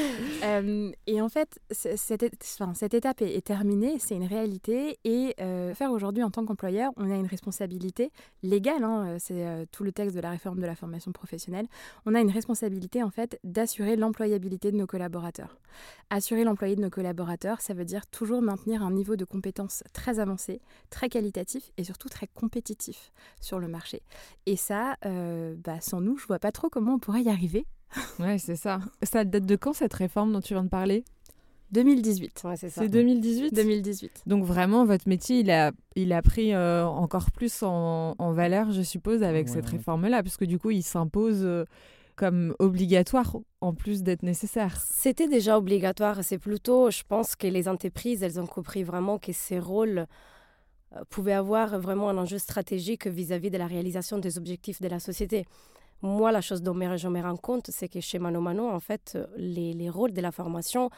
[0.43, 2.25] Euh, et en fait, cette,
[2.59, 4.97] enfin, cette étape est, terminée, c'est une réalité.
[5.03, 9.67] Et euh, faire aujourd'hui en tant qu'employeur, on a une responsabilité légale, hein, euh, c'est
[9.71, 11.67] tout le texte de la réforme de la formation professionnelle.
[12.05, 15.57] On a une responsabilité en fait d'assurer l'employabilité de nos collaborateurs.
[16.09, 20.19] Assurer l'employé de nos collaborateurs, ça veut dire toujours maintenir un niveau de compétence très
[20.19, 24.01] avancé, très qualitatif et surtout très compétitif sur le marché.
[24.47, 27.65] Et ça, bah, sans nous, je vois pas trop comment on pourrait y arriver.
[28.19, 28.79] ouais, c'est ça.
[29.03, 31.03] Ça date de quand cette réforme dont tu viens de parler?
[31.71, 32.41] 2018.
[32.43, 32.81] Ouais, c'est ça.
[32.81, 34.23] C'est 2018 2018.
[34.27, 38.81] Donc vraiment, votre métier, il a, il a pris euh, encore plus en, valeur, je
[38.81, 41.63] suppose, avec cette réforme-là, parce que du coup, il s'impose euh,
[42.17, 44.77] comme obligatoire en plus d'être nécessaire.
[44.89, 46.23] C'était déjà obligatoire.
[46.23, 50.07] C'est plutôt, je pense que les entreprises, elles ont compris vraiment que ces rôles
[50.95, 54.89] euh, pouvaient avoir vraiment un enjeu stratégique vis-à-vis -vis de la réalisation des objectifs de
[54.89, 55.45] la société.
[56.01, 59.17] Moi, la chose dont je me rends compte, c'est que chez Mano Mano, en fait,
[59.37, 60.89] les, les rôles de la formation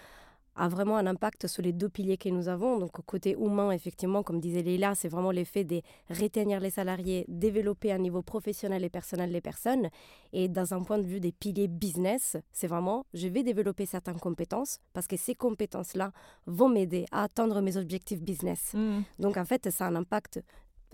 [0.56, 2.78] a vraiment un impact sur les deux piliers que nous avons.
[2.78, 7.92] Donc, côté humain, effectivement, comme disait Leila, c'est vraiment l'effet de retenir les salariés, développer
[7.92, 9.90] un niveau professionnel et personnel les personnes.
[10.32, 14.20] Et dans un point de vue des piliers business, c'est vraiment, je vais développer certaines
[14.20, 16.12] compétences parce que ces compétences-là
[16.46, 18.74] vont m'aider à atteindre mes objectifs business.
[18.74, 19.02] Mmh.
[19.20, 20.40] Donc, en fait, ça a un impact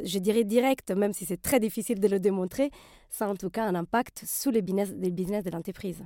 [0.03, 2.71] je dirais direct, même si c'est très difficile de le démontrer,
[3.09, 6.03] ça a en tout cas un impact sur les business, les business de l'entreprise.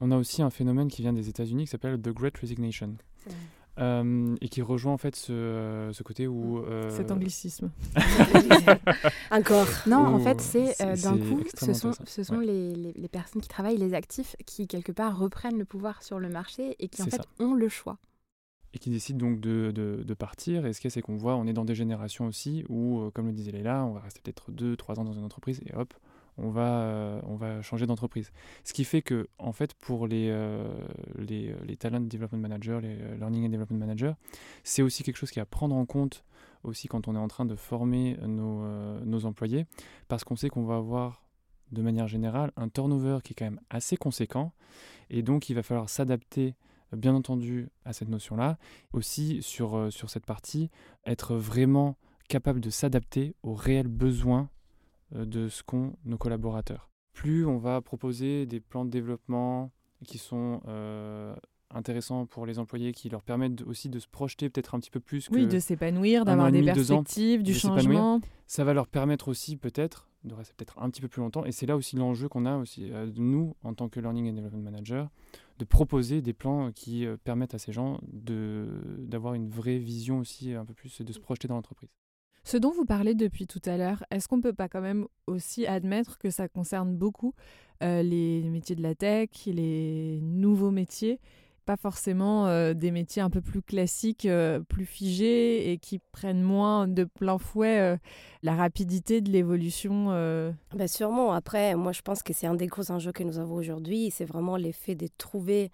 [0.00, 2.96] On a aussi un phénomène qui vient des États-Unis qui s'appelle The Great Resignation.
[3.80, 6.58] Euh, et qui rejoint en fait ce, euh, ce côté où...
[6.58, 7.70] Euh, Cet anglicisme.
[9.30, 9.68] Encore.
[9.86, 12.46] Non, en fait, c'est euh, d'un coup, ce sont, ce sont Ouais.
[12.46, 16.18] les, les- les personnes qui travaillent, les actifs, qui quelque part reprennent le pouvoir sur
[16.18, 17.22] le marché et qui en fait ça.
[17.44, 17.98] ont le choix.
[18.78, 20.66] Qui décident donc de, partir.
[20.66, 23.00] Et ce qu'il y a, c'est qu'on voit, on est dans des générations aussi où,
[23.00, 25.74] euh, comme le disait Léla, on va rester peut-être 2-3 ans dans une entreprise et
[25.74, 25.94] hop,
[26.38, 28.32] on va, euh, on va changer d'entreprise.
[28.64, 30.68] Ce qui fait que, en fait, pour les, euh,
[31.18, 34.14] les, les talent development managers, les euh, learning and development managers,
[34.62, 36.24] c'est aussi quelque chose qui est à prendre en compte
[36.64, 39.66] aussi quand on est en train de former nos, euh, nos employés,
[40.08, 41.24] parce qu'on sait qu'on va avoir
[41.72, 44.52] de manière générale un turnover qui est quand même assez conséquent,
[45.10, 46.54] et donc il va falloir s'adapter
[46.96, 48.58] bien entendu à cette notion-là,
[48.92, 50.70] aussi sur, euh, sur cette partie,
[51.06, 51.96] être vraiment
[52.28, 54.50] capable de s'adapter aux réels besoins
[55.14, 56.90] euh, de ce qu'ont nos collaborateurs.
[57.12, 59.72] Plus on va proposer des plans de développement
[60.04, 61.34] qui sont euh,
[61.70, 65.00] intéressants pour les employés, qui leur permettent aussi de se projeter peut-être un petit peu
[65.00, 68.20] plus que Oui, de s'épanouir, an d'avoir des ans, perspectives, du de changement.
[68.46, 71.44] ça va leur permettre aussi peut-être de rester peut-être un petit peu plus longtemps.
[71.44, 74.34] Et c'est là aussi l'enjeu qu'on a aussi, euh, nous, en tant que Learning and
[74.34, 75.08] Development Manager,
[75.58, 80.54] de proposer des plans qui euh, permettent à ces gens d'avoir une vraie vision aussi,
[80.54, 81.90] un peu plus, de se projeter dans l'entreprise.
[82.44, 85.66] Ce dont vous parlez depuis tout à l'heure, est-ce qu'on peut pas quand même aussi
[85.66, 87.34] admettre que ça concerne beaucoup
[87.82, 91.20] euh, les métiers de la tech, les nouveaux métiers,
[91.68, 96.40] pas forcément euh, des métiers un peu plus classiques, euh, plus figés et qui prennent
[96.40, 97.96] moins de plein fouet euh,
[98.42, 101.34] la rapidité de l'évolution euh, Ben sûrement.
[101.34, 104.10] Après, moi, je pense que c'est un des gros enjeux que nous avons aujourd'hui.
[104.10, 105.70] C'est vraiment l'effet de trouver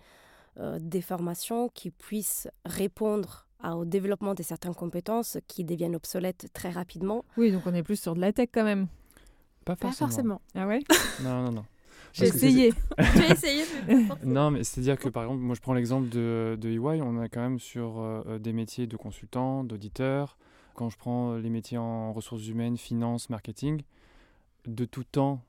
[0.59, 6.70] euh, des formations qui puissent répondre au développement de certaines compétences qui deviennent obsolètes très
[6.70, 7.24] rapidement.
[7.37, 8.88] Oui, donc on est plus sur de la tech quand même.
[9.64, 10.09] Pas Pas forcément.
[10.11, 10.40] forcément.
[10.57, 10.80] Ah ouais?
[11.22, 11.64] Non, non, non.
[12.14, 12.72] J'ai Parce que c'est- essayé.
[13.16, 13.64] J'ai essayé,
[14.24, 17.29] Non, mais c'est-à-dire que par exemple, moi je prends l'exemple de, de EY, on est
[17.29, 20.38] quand même sur euh, des métiers de consultant, d'auditeur.
[20.74, 23.83] Quand je prends euh, les métiers en ressources humaines, finance, marketing,
[24.66, 25.42] de tout temps,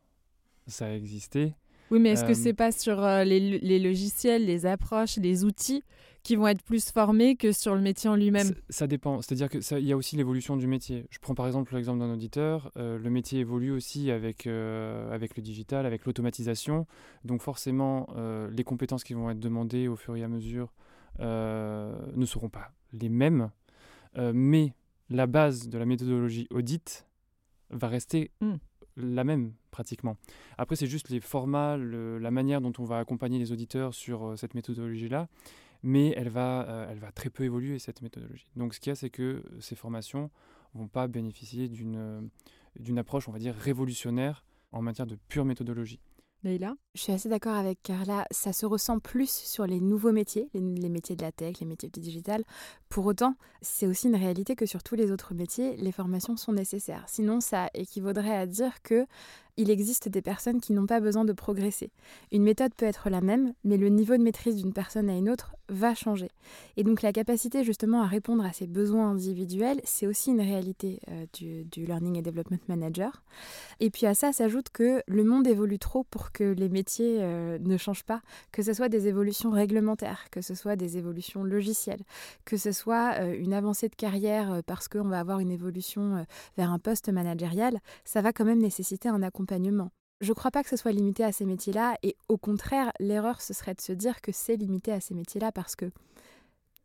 [0.67, 1.53] ça a existé.
[1.91, 5.43] Oui, mais est-ce que Euh, c'est pas sur euh, les, les logiciels, les approches, les
[5.43, 5.83] outils
[6.25, 9.21] qui vont être plus formés que sur le métier en lui-même Ça- dépend.
[9.21, 11.05] C'est-à-dire qu'il y a aussi l'évolution du métier.
[11.11, 12.71] Je prends par exemple l'exemple d'un auditeur.
[12.77, 16.87] euh, le métier évolue aussi avec, euh, avec le digital, avec l'automatisation.
[17.23, 20.73] Donc forcément, euh, les compétences qui vont être demandées au fur et à mesure
[21.19, 23.51] ne seront pas les mêmes.
[24.33, 24.73] Mais
[25.09, 27.05] la base de la méthodologie audit
[27.69, 28.53] va rester Mm.
[28.97, 30.15] la même pratiquement.
[30.57, 34.25] Après, c'est juste les formats, le- la manière dont on va accompagner les auditeurs sur
[34.25, 35.27] euh, cette méthodologie-là
[35.85, 38.47] mais elle va, euh, elle va très peu évoluer, cette méthodologie.
[38.55, 40.31] Donc ce qu'il y a, c'est que ces formations
[40.73, 42.21] vont pas bénéficier d'une euh,
[42.79, 44.43] d'une approche, on va dire, révolutionnaire
[44.73, 46.01] en matière de pure méthodologie.
[46.43, 46.75] Leïla?
[46.93, 48.25] Je suis assez d'accord avec Carla.
[48.29, 51.65] Ça se ressent plus sur les nouveaux métiers, les, les métiers de la tech, les
[51.65, 52.43] métiers du digital.
[52.89, 56.53] Pour autant, c'est aussi une réalité que sur tous les autres métiers, les formations sont
[56.53, 57.05] nécessaires.
[57.07, 59.05] Sinon, ça équivaudrait à dire que
[59.57, 61.91] il existe des personnes qui n'ont pas besoin de progresser.
[62.31, 65.29] Une méthode peut être la même, mais le niveau de maîtrise d'une personne à une
[65.29, 66.29] autre va changer.
[66.77, 70.99] Et donc la capacité justement à répondre à ses besoins individuels, c'est aussi une réalité
[71.09, 73.23] euh, du, Learning and Development Manager.
[73.79, 77.57] Et puis à ça s'ajoute que le monde évolue trop pour que les métiers euh,
[77.59, 82.03] ne changent pas, que ce soit des évolutions réglementaires, que ce soit des évolutions logicielles,
[82.43, 86.25] que ce soit euh, une avancée de carrière parce qu'on va avoir une évolution
[86.57, 89.44] vers un poste managérial, ça va quand même nécessiter un accompagnement.
[90.21, 93.41] Je ne crois pas que ce soit limité à ces métiers-là et au contraire, l'erreur
[93.41, 95.91] ce serait de se dire que c'est limité à ces métiers-là parce que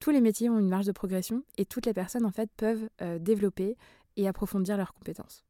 [0.00, 2.88] tous les métiers ont une marge de progression et toutes les personnes en fait peuvent
[3.02, 3.76] euh, développer
[4.16, 5.44] et approfondir leurs compétences.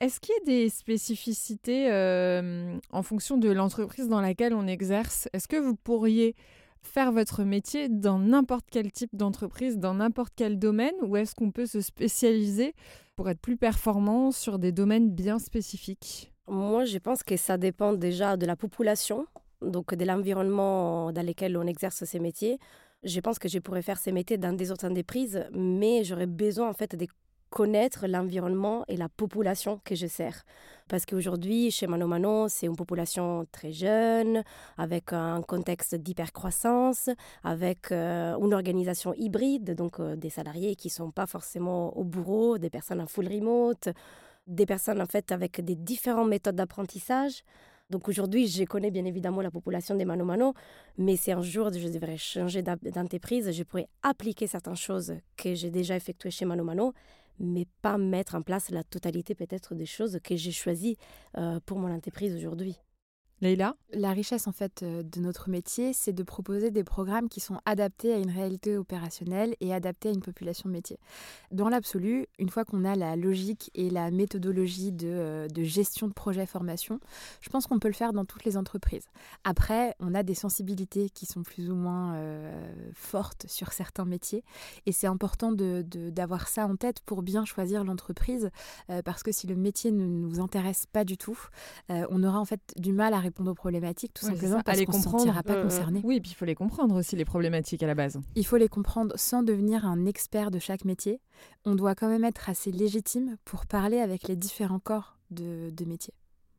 [0.00, 5.28] Est-ce qu'il y a des spécificités euh, en fonction de l'entreprise dans laquelle on exerce?
[5.34, 6.34] Est-ce que vous pourriez
[6.82, 11.50] faire votre métier dans n'importe quel type d'entreprise, dans n'importe quel domaine, ou est-ce qu'on
[11.50, 12.74] peut se spécialiser
[13.14, 16.32] pour être plus performant sur des domaines bien spécifiques?
[16.50, 19.24] Moi, je pense que ça dépend déjà de la population,
[19.62, 22.58] donc de l'environnement dans lequel on exerce ces métiers.
[23.04, 26.68] Je pense que je pourrais faire ces métiers dans des autres entreprises, mais j'aurais besoin
[26.68, 27.06] en fait de
[27.50, 30.42] connaître l'environnement et la population que je sers.
[30.88, 34.42] Parce qu'aujourd'hui, chez Mano Mano, c'est une population très jeune,
[34.76, 37.10] avec un contexte d'hypercroissance,
[37.44, 42.02] avec euh, une organisation hybride, donc euh, des salariés qui ne sont pas forcément au
[42.02, 43.88] bureau, des personnes en full remote,
[44.50, 47.42] des personnes en fait avec des différentes méthodes d'apprentissage.
[47.88, 50.54] Donc aujourd'hui, je connais bien évidemment la population des Mano
[50.98, 55.70] mais si un jour je devrais changer d'entreprise, je pourrais appliquer certaines choses que j'ai
[55.70, 56.92] déjà effectuées chez Mano,
[57.40, 60.96] mais pas mettre en place la totalité peut-être des choses que j'ai choisies
[61.36, 62.76] euh, pour mon entreprise aujourd'hui.
[63.42, 67.40] Leïla La richesse en fait euh, de notre métier, c'est de proposer des programmes qui
[67.40, 70.98] sont adaptés à une réalité opérationnelle et adaptés à une population métier.
[71.50, 76.06] Dans l'absolu, une fois qu'on a la logique et la méthodologie de, euh, de gestion
[76.06, 77.00] de projet formation,
[77.40, 79.06] je pense qu'on peut le faire dans toutes les entreprises.
[79.44, 84.44] Après, on a des sensibilités qui sont plus ou moins euh, fortes sur certains métiers
[84.84, 88.50] et c'est important d'avoir ça en tête pour bien choisir l'entreprise
[89.04, 91.38] parce que si le métier ne nous intéresse pas du tout,
[91.88, 95.02] on aura en fait du mal à répondre aux problématiques, tout simplement parce qu'on ne
[95.02, 96.00] se sentira pas concerné.
[96.04, 98.20] Oui, puis il faut les comprendre aussi, les problématiques à la base.
[98.34, 101.20] Il faut les comprendre sans devenir un expert de chaque métier.
[101.64, 105.84] On doit quand même être assez légitime pour parler avec les différents corps de, de
[105.84, 106.12] métier.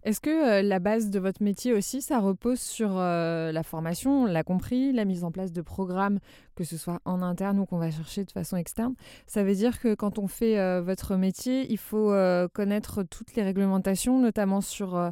[0.03, 4.23] Est-ce que euh, la base de votre métier aussi, ça repose sur euh, la formation,
[4.23, 6.19] on l'a compris, la mise en place de programmes,
[6.55, 8.95] que ce soit en interne ou qu'on va chercher de façon externe?
[9.27, 12.11] Ça veut dire que quand on fait euh, votre métier, il faut
[12.53, 15.11] connaître toutes les réglementations, notamment sur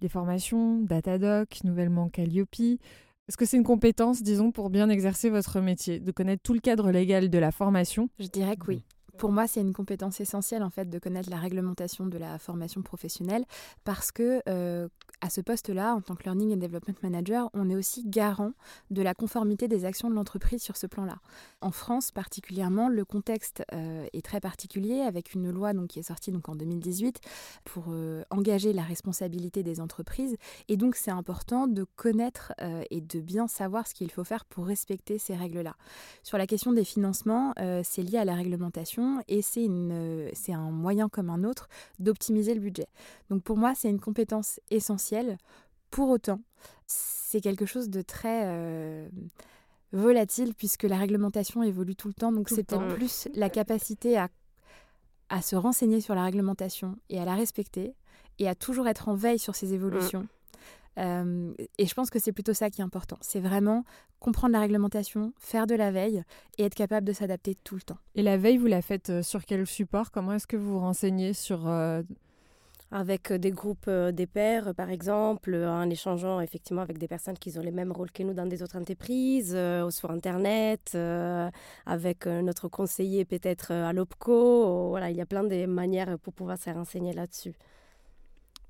[0.00, 2.78] les formations, Datadoc, nouvellement Calliope.
[3.28, 6.60] Est-ce que c'est une compétence, disons, pour bien exercer votre métier, de connaître tout le
[6.60, 8.08] cadre légal de la formation?
[8.18, 8.84] Je dirais que oui.
[9.18, 12.82] Pour moi, c'est une compétence essentielle en fait de connaître la réglementation de la formation
[12.82, 13.44] professionnelle
[13.82, 14.88] parce que euh,
[15.20, 18.52] à ce poste-là, en tant que Learning and Development Manager, on est aussi garant
[18.92, 21.18] de la conformité des actions de l'entreprise sur ce plan-là.
[21.60, 26.04] En France particulièrement, le contexte euh, est très particulier avec une loi donc, qui est
[26.04, 27.20] sortie donc, en 2018
[27.64, 30.36] pour euh, engager la responsabilité des entreprises.
[30.68, 32.52] Et donc c'est important de connaître
[32.90, 35.74] et de bien savoir ce qu'il faut faire pour respecter ces règles-là.
[36.22, 37.52] Sur la question des financements,
[37.82, 41.68] c'est lié à la réglementation et euh, c'est un moyen comme un autre
[41.98, 42.88] d'optimiser le budget.
[43.30, 45.38] Donc pour moi, c'est une compétence essentielle.
[45.90, 46.40] Pour autant,
[46.86, 49.08] c'est quelque chose de très euh,
[49.92, 52.32] volatile puisque la réglementation évolue tout le temps.
[52.32, 54.28] Donc c'est peut-être plus la capacité à,
[55.28, 57.94] à se renseigner sur la réglementation et à la respecter
[58.38, 60.22] et à toujours être en veille sur ces évolutions.
[60.22, 60.37] Mm.
[60.98, 63.16] Euh, et je pense que c'est plutôt ça qui est important.
[63.20, 63.84] C'est vraiment
[64.18, 66.22] comprendre la réglementation, faire de la veille
[66.58, 67.98] et être capable de s'adapter tout le temps.
[68.14, 70.10] Et la veille, vous la faites euh, sur quel support?
[70.10, 71.68] Comment est-ce que vous vous renseignez sur...
[71.68, 72.02] Euh,
[72.90, 77.60] avec des groupes des pairs, par exemple, en échangeant effectivement avec des personnes qui ont
[77.60, 79.54] les mêmes rôles que nous dans des autres entreprises,
[79.90, 80.96] sur Internet,
[81.84, 84.88] avec notre conseiller peut-être à l'OPCO.
[84.88, 87.52] Voilà, il y a plein de manières pour pouvoir se renseigner là-dessus.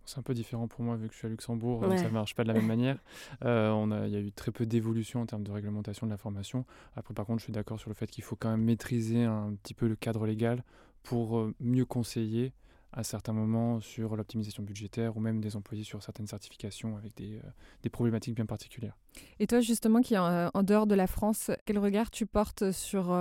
[0.09, 2.35] C'est un peu différent pour moi vu que je suis à Luxembourg, ça ne marche
[2.35, 2.99] pas de la même manière.
[3.45, 6.11] Euh, on a, il y a eu très peu d'évolution en termes de réglementation de
[6.11, 6.65] la formation.
[6.97, 9.55] Après, par contre, je suis d'accord sur le fait qu'il faut quand même maîtriser un
[9.63, 10.65] petit peu le cadre légal
[11.03, 12.53] pour euh, mieux conseiller
[12.93, 17.37] à certains moments sur l'optimisation budgétaire ou même des employés sur certaines certifications avec des,
[17.37, 17.51] euh,
[17.83, 18.97] des problématiques bien particulières.
[19.39, 23.13] Et toi justement qui est en, dehors de la France, quel regard tu portes sur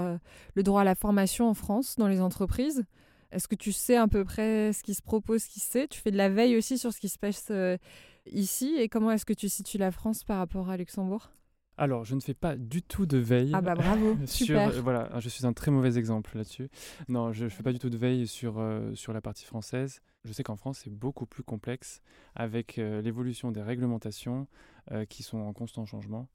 [0.53, 2.85] le droit à la formation en France dans les entreprises?
[3.31, 5.87] Est-ce que tu sais à peu près ce qui se propose, ce qui se sait
[5.87, 7.77] Tu fais de la veille aussi sur ce qui se passe euh,
[8.31, 8.75] ici.
[8.77, 11.31] Et comment est-ce que tu situes la France par rapport à Luxembourg?
[11.79, 13.51] Alors, je ne fais pas du tout de veille.
[13.53, 14.71] Ah bah bravo, super.
[14.81, 16.69] Voilà, je suis un très mauvais exemple là-dessus.
[17.07, 20.01] Non, je ne fais pas du tout de veille sur, euh, sur la partie française.
[20.25, 22.01] Je sais qu'en France, c'est beaucoup plus complexe
[22.33, 24.47] avec euh, l'évolution des réglementations
[25.09, 26.29] qui sont en constant changement.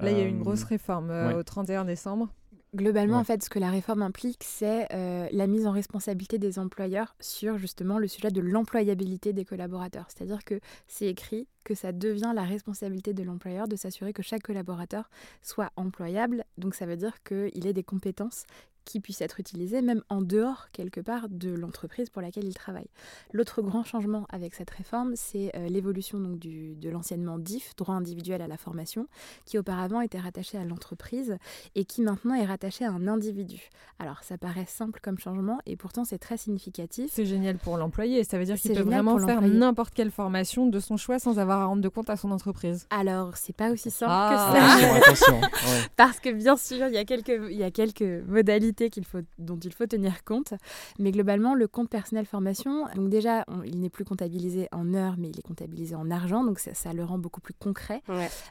[0.00, 2.34] Là, il y a eu une grosse réforme au 31 décembre.
[2.74, 6.58] Globalement, en fait, ce que la réforme implique, c'est euh, la mise en responsabilité des
[6.58, 10.06] employeurs sur justement le sujet de l'employabilité des collaborateurs.
[10.08, 10.58] C'est-à-dire que
[10.88, 15.10] c'est écrit que ça devient la responsabilité de l'employeur de s'assurer que chaque collaborateur
[15.42, 16.44] soit employable.
[16.56, 18.44] Donc ça veut dire qu'il ait des compétences
[18.84, 22.88] qui puissent être utilisés même en dehors quelque part de l'entreprise pour laquelle il travaille.
[23.32, 27.94] L'autre grand changement avec cette réforme, c'est euh, l'évolution donc du, de l'enseignement DIF, droit
[27.94, 29.06] individuel à la formation,
[29.44, 31.36] qui auparavant était rattaché à l'entreprise
[31.74, 33.70] et qui maintenant est rattaché à un individu.
[33.98, 37.10] Alors ça paraît simple comme changement et pourtant c'est très significatif.
[37.12, 40.80] C'est génial pour l'employé, ça veut dire qu'il peut vraiment faire n'importe quelle formation de
[40.80, 42.86] son choix sans avoir à rendre de compte à son entreprise.
[42.90, 45.00] Alors c'est pas aussi simple ah.
[45.08, 45.32] que ça.
[45.96, 48.71] Parce que bien sûr, il y a quelques, il y a quelques modalités
[49.04, 50.54] faut, dont il faut tenir compte.
[50.98, 55.28] Mais globalement, le compte personnel formation, donc déjà, il n'est plus comptabilisé en heures, mais
[55.28, 58.02] il est comptabilisé en argent, donc ça, le rend beaucoup plus concret.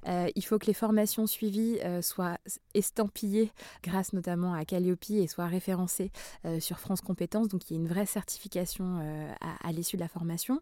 [0.07, 2.37] Euh, il faut que les formations suivies euh, soient
[2.73, 3.51] estampillées
[3.83, 6.11] grâce notamment à Calliope et soient référencées
[6.45, 8.99] euh, sur France Compétences, donc il y a une vraie certification
[9.41, 10.59] à, l'issue de la formation.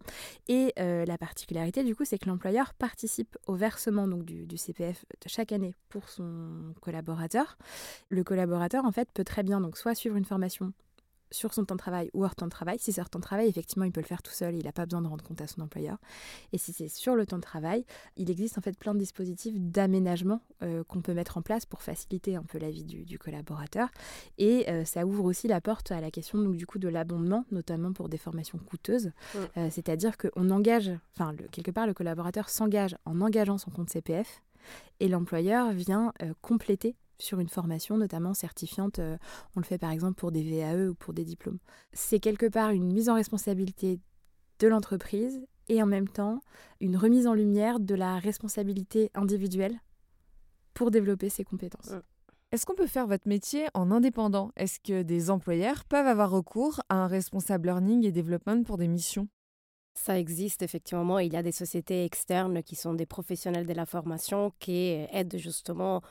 [0.48, 5.06] Et la particularité, du coup, c'est que l'employeur participe au versement donc, du, du CPF
[5.26, 7.58] chaque année pour son collaborateur.
[8.10, 10.74] Le collaborateur, en fait, peut très bien donc soit suivre une formation
[11.32, 12.78] sur son temps de travail ou hors temps de travail.
[12.80, 14.72] Si c'est hors temps de travail, effectivement, il peut le faire tout seul, il n'a
[14.72, 15.98] pas besoin de rendre compte à son employeur.
[16.54, 17.86] Et si c'est sur le temps de travail,
[18.18, 21.82] il existe en fait plein de dispositifs d'aménagement euh, qu'on peut mettre en place pour
[21.82, 23.90] faciliter un peu la vie du, collaborateur.
[24.38, 27.46] Et euh, ça ouvre aussi la porte à la question donc, du coup de l'abondement,
[27.52, 29.08] notamment pour des formations coûteuses.
[29.08, 29.38] Mm.
[29.58, 34.42] Euh, c'est-à-dire qu'on engage, enfin quelque part le collaborateur s'engage en engageant son compte CPF
[35.00, 39.00] et l'employeur vient compléter sur une formation, notamment certifiante.
[39.00, 39.18] Euh,
[39.56, 41.60] on le fait par exemple pour des VAE ou pour des diplômes.
[41.94, 44.00] C'est quelque part une mise en responsabilité
[44.60, 46.42] de l'entreprise et en même temps
[46.80, 49.80] une remise en lumière de la responsabilité individuelle
[50.74, 51.94] pour développer ses compétences.
[52.52, 54.52] Est-ce qu'on peut faire votre métier en indépendant?
[54.56, 58.88] Est-ce que des employeurs peuvent avoir recours à un responsable learning et development pour des
[58.88, 59.28] missions?
[59.94, 61.20] Ça existe effectivement.
[61.20, 65.38] Il y a des sociétés externes qui sont des professionnels de la formation qui aident
[65.38, 66.02] justement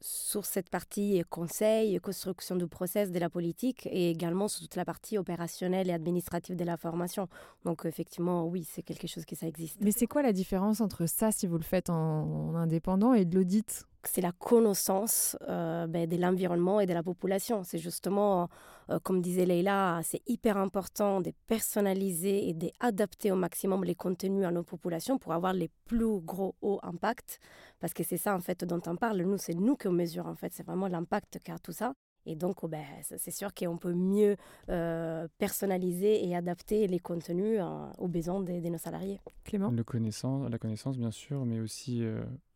[0.00, 4.84] sur cette partie conseil, construction du process de la politique et également sur toute la
[4.84, 7.28] partie opérationnelle et administrative de la formation.
[7.64, 9.78] Donc effectivement, oui, c'est quelque chose qui ça existe.
[9.80, 13.36] Mais c'est quoi la différence entre ça, si vous le faites en indépendant, et de
[13.36, 13.86] l'audit?
[14.08, 17.62] C'est la connaissance euh, ben, de l'environnement et de la population.
[17.64, 18.48] C'est justement,
[18.90, 24.44] euh, comme disait Leïla, c'est hyper important de personnaliser et d'adapter au maximum les contenus
[24.44, 27.38] à nos populations pour avoir les plus gros hauts impacts.
[27.80, 29.22] Parce que c'est ça, en fait, dont on parle.
[29.22, 30.52] Nous, c'est nous qui mesure, en fait.
[30.52, 31.92] C'est vraiment l'impact qu'a tout ça.
[32.24, 34.36] Et donc, oh, ben, c'est sûr qu'on peut mieux
[34.68, 37.60] euh, personnaliser et adapter les contenus
[37.98, 39.18] aux besoins de, nos salariés.
[39.42, 39.70] Clément?
[39.70, 42.04] Le connaissance, La connaissance, bien sûr, mais aussi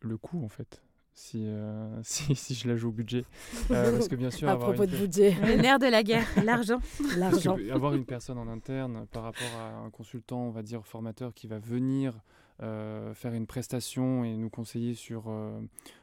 [0.01, 0.86] le coût, en fait
[1.35, 3.25] euh, si, si, je la joue au budget.
[3.71, 6.81] Euh, parce que bien sûr, à propos de budget, le nerf de la guerre, l'argent.
[7.17, 7.57] l'argent.
[7.73, 11.47] Avoir une personne en interne par rapport à un consultant, on va dire formateur, qui
[11.47, 12.19] va venir
[12.63, 15.33] euh, faire une prestation et nous conseiller sur,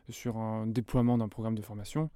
[0.10, 2.10] sur un déploiement d'un programme de formation,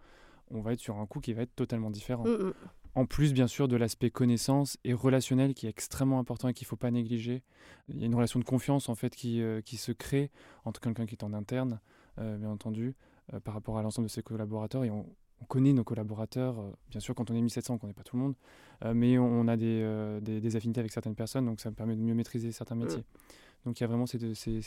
[0.50, 2.24] on va être sur un coût qui va être totalement différent.
[2.24, 2.54] Mm, mm.
[2.96, 6.66] En plus, bien sûr, de l'aspect connaissance et relationnel qui est extrêmement important et qu'il
[6.66, 7.44] ne faut pas négliger.
[7.90, 10.32] Il y a une relation de confiance en fait qui, qui se crée
[10.66, 12.96] entre quelqu'un qui est en interne euh, bien entendu,
[13.34, 14.84] euh, par rapport à l'ensemble de ses collaborateurs.
[14.84, 15.06] Et on,
[15.48, 18.16] connaît nos collaborateurs, euh, bien sûr, quand on est 1700, on ne connaît pas tout
[18.16, 18.36] le monde,
[18.96, 22.16] mais on, a des, des, affinités avec certaines personnes, donc ça me permet de mieux
[22.16, 23.04] maîtriser certains métiers.
[23.64, 24.62] Donc il y a vraiment ces deux, ces,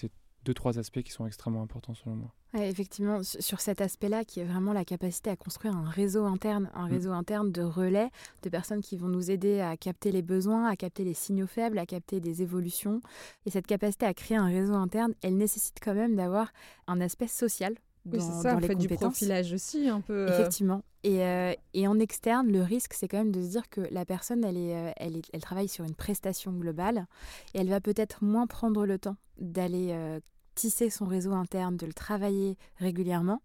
[0.45, 2.35] deux, trois aspects qui sont extrêmement importants selon moi.
[2.55, 6.89] effectivement, sur cet aspect-là, qui est vraiment la capacité à construire un réseau interne, un
[6.89, 6.91] mm.
[6.91, 8.11] réseau interne de relais,
[8.43, 11.79] de personnes qui vont nous aider à capter les besoins, à capter les signaux faibles,
[11.79, 13.01] à capter des évolutions.
[13.47, 16.53] Et cette capacité à créer un réseau interne, elle nécessite quand même d'avoir
[16.87, 17.75] un aspect social.
[18.05, 20.27] Dans, oui, c'est ça, dans les fait du profilage aussi, un peu.
[20.27, 20.29] Euh.
[20.29, 20.83] Effectivement.
[21.03, 24.05] Et, euh, et, en externe, le risque, c'est quand même de se dire que la
[24.05, 27.07] personne, elle, est, euh, elle, est, elle travaille sur une prestation globale
[27.55, 29.97] et elle va peut-être moins prendre le temps d'aller
[30.55, 33.41] tisser son réseau interne, de le travailler régulièrement,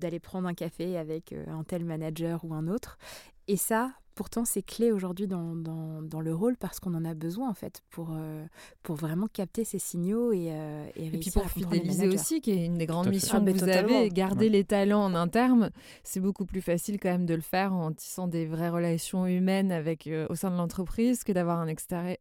[0.00, 2.98] d'aller prendre un café avec un tel manager ou un autre.
[3.46, 7.48] Et ça, pourtant, c'est clé aujourd'hui dans, dans, le rôle parce qu'on en a besoin,
[7.48, 8.44] en fait, pour, euh,
[8.82, 12.78] pour vraiment capter ces signaux et, euh, et, puis pour fidéliser aussi, qui est une
[12.78, 15.70] des grandes missions que vous avez, garder les talents en interne.
[16.02, 19.70] C'est beaucoup plus facile quand même de le faire en tissant des vraies relations humaines
[19.70, 21.72] avec, euh, au sein de l'entreprise que d'avoir un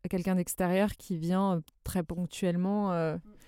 [0.08, 2.92] quelqu'un d'extérieur qui vient très ponctuellement.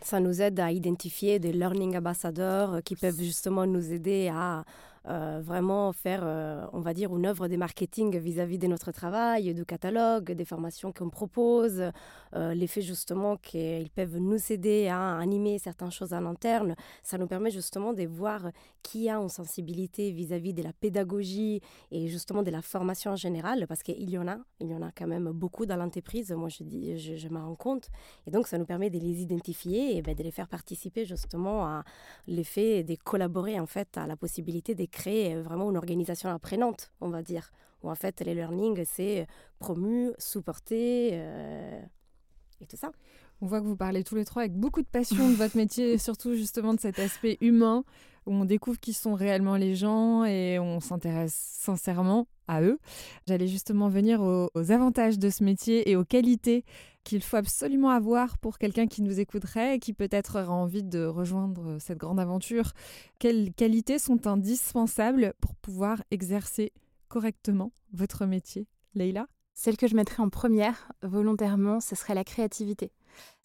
[0.02, 4.64] Ça nous aide à identifier des learning ambassadors qui peuvent justement nous aider à
[5.08, 9.54] euh, vraiment faire, euh, on va dire, une œuvre de marketing vis-à-vis de notre travail,
[9.54, 11.92] du catalogue, des formations qu'on propose,
[12.36, 16.76] euh, l'effet justement qu'ils peuvent nous aider à animer certaines choses en interne.
[17.02, 18.50] Ça nous permet justement de voir
[18.84, 23.66] qui a une sensibilité vis-à-vis de la pédagogie et justement de la formation en général,
[23.68, 26.50] parce qu'il y en a, il y en a quand même beaucoup dans l'entreprise, moi
[26.50, 27.90] je, dis, je, m'en rends compte.
[28.28, 31.66] Et donc ça nous permet de les identifier et ben, de les faire participer justement
[31.66, 31.84] à
[32.28, 36.92] l'effet de collaborer en fait à la possibilité d'écrire créer euh, vraiment une organisation apprenante,
[37.02, 37.52] on va dire,
[37.84, 39.28] où en fait les learning, c'est
[39.60, 41.82] promu, supporté euh,
[42.62, 42.92] et tout ça.
[43.42, 45.94] On voit que vous parlez tous les trois avec beaucoup de passion de votre métier
[45.94, 47.86] et surtout justement de cet aspect humain
[48.30, 52.78] où on découvre qui sont réellement les gens et on s'intéresse sincèrement à eux.
[53.28, 56.64] J'allais justement venir aux, avantages de ce métier et aux qualités
[57.04, 61.06] qu'il faut absolument avoir pour quelqu'un qui nous écouterait et qui peut-être aura envie de
[61.06, 62.74] rejoindre cette grande aventure.
[63.18, 66.72] Quelles qualités sont indispensables pour pouvoir exercer
[67.08, 68.68] correctement votre métier?
[68.94, 69.26] Leïla?
[69.56, 72.92] Celle que je mettrais en première volontairement, ce serait la créativité.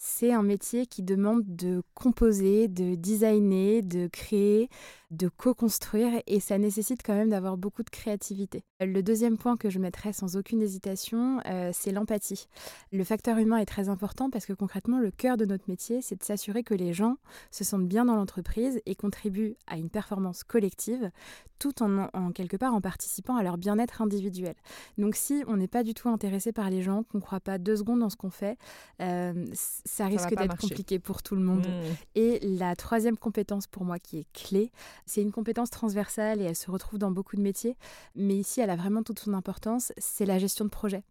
[0.06, 4.68] C'est un métier qui demande de composer, de designer, de créer,
[5.10, 8.64] de co-construire et ça nécessite quand même d'avoir beaucoup de créativité.
[8.80, 12.48] Le deuxième point que je mettrais sans aucune hésitation, euh, c'est l'empathie.
[12.92, 16.18] Le facteur humain est très important parce que concrètement, le cœur de notre métier, c'est
[16.18, 17.16] de s'assurer que les gens
[17.50, 21.10] se sentent bien dans l'entreprise et contribuent à une performance collective
[21.58, 24.54] tout en, quelque part en participant à leur bien-être individuel.
[24.98, 27.56] Donc si on n'est pas du tout intéressé par les gens, qu'on ne croit pas
[27.56, 28.58] deux secondes dans ce qu'on fait,
[29.00, 29.46] euh,
[29.94, 31.66] ça risque d'être compliqué pour tout le monde.
[31.66, 32.18] Mmh.
[32.18, 34.72] Et la troisième compétence pour moi qui est clé,
[35.06, 37.76] c'est une compétence transversale et elle se retrouve dans beaucoup de métiers,
[38.16, 41.02] mais ici elle a vraiment toute son importance, c'est la gestion de projet.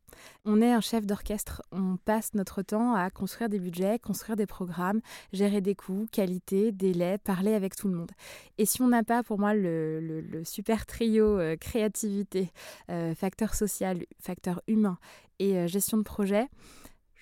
[0.45, 4.45] On est un chef d'orchestre, on passe notre temps à construire des budgets, construire des
[4.45, 8.11] programmes, gérer des coûts, qualité, délai, parler avec tout le monde.
[8.57, 12.51] Et si on n'a pas pour moi le, super trio euh, créativité,
[12.89, 14.97] euh, facteur social, facteur humain
[15.39, 16.47] et euh, gestion de projet,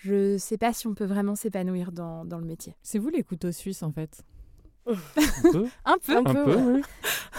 [0.04, 2.76] je ne sais pas si on peut vraiment s'épanouir dans, dans le métier.
[2.82, 4.24] C'est vous les couteaux suisses en fait
[4.88, 4.96] un
[5.52, 5.68] peu.
[5.86, 6.82] un peu, un peu,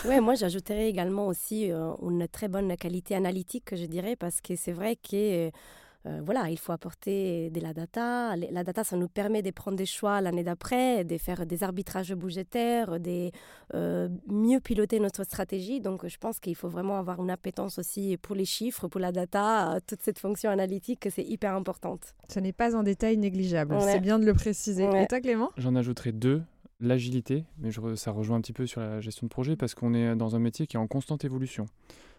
[0.04, 0.20] oui.
[0.20, 4.70] moi j'ajouterais également aussi euh, une très bonne qualité analytique, je dirais, parce que c'est
[4.70, 5.50] vrai que
[6.06, 8.34] euh, voilà, il faut apporter de la data.
[8.36, 12.12] La data, ça nous permet de prendre des choix l'année d'après, de faire des arbitrages
[12.14, 13.30] budgétaires, de
[13.74, 15.80] euh, mieux piloter notre stratégie.
[15.80, 19.12] Donc, je pense qu'il faut vraiment avoir une appétence aussi pour les chiffres, pour la
[19.12, 22.14] data, toute cette fonction analytique, c'est hyper importante.
[22.28, 24.84] Ce n'est pas un détail négligeable, c'est bien de le préciser.
[24.84, 25.50] Et toi, Clément?
[25.56, 26.42] J'en ajouterai deux
[26.80, 30.16] l'agilité, mais ça rejoint un petit peu sur la gestion de projet parce qu'on est
[30.16, 31.66] dans un métier qui est en constante évolution.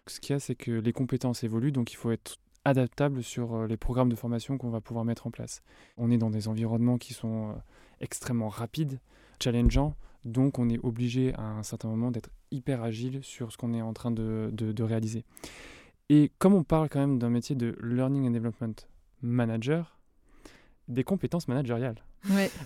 [0.08, 3.56] Ce qu'il y a, c'est que les compétences évoluent, donc il faut être adaptable sur
[3.56, 5.62] euh, les programmes de formation qu'on va pouvoir mettre en place.
[5.98, 7.54] On est dans des environnements qui sont euh,
[8.00, 9.00] extrêmement rapides,
[9.42, 9.96] challengeants,
[10.26, 13.82] donc on est obligé à un certain moment d'être hyper agile sur ce qu'on est
[13.82, 15.26] en train de, de réaliser.
[16.10, 18.88] Et comme on parle quand même d'un métier de Learning and Development
[19.22, 19.98] Manager,
[20.88, 22.04] des compétences managériales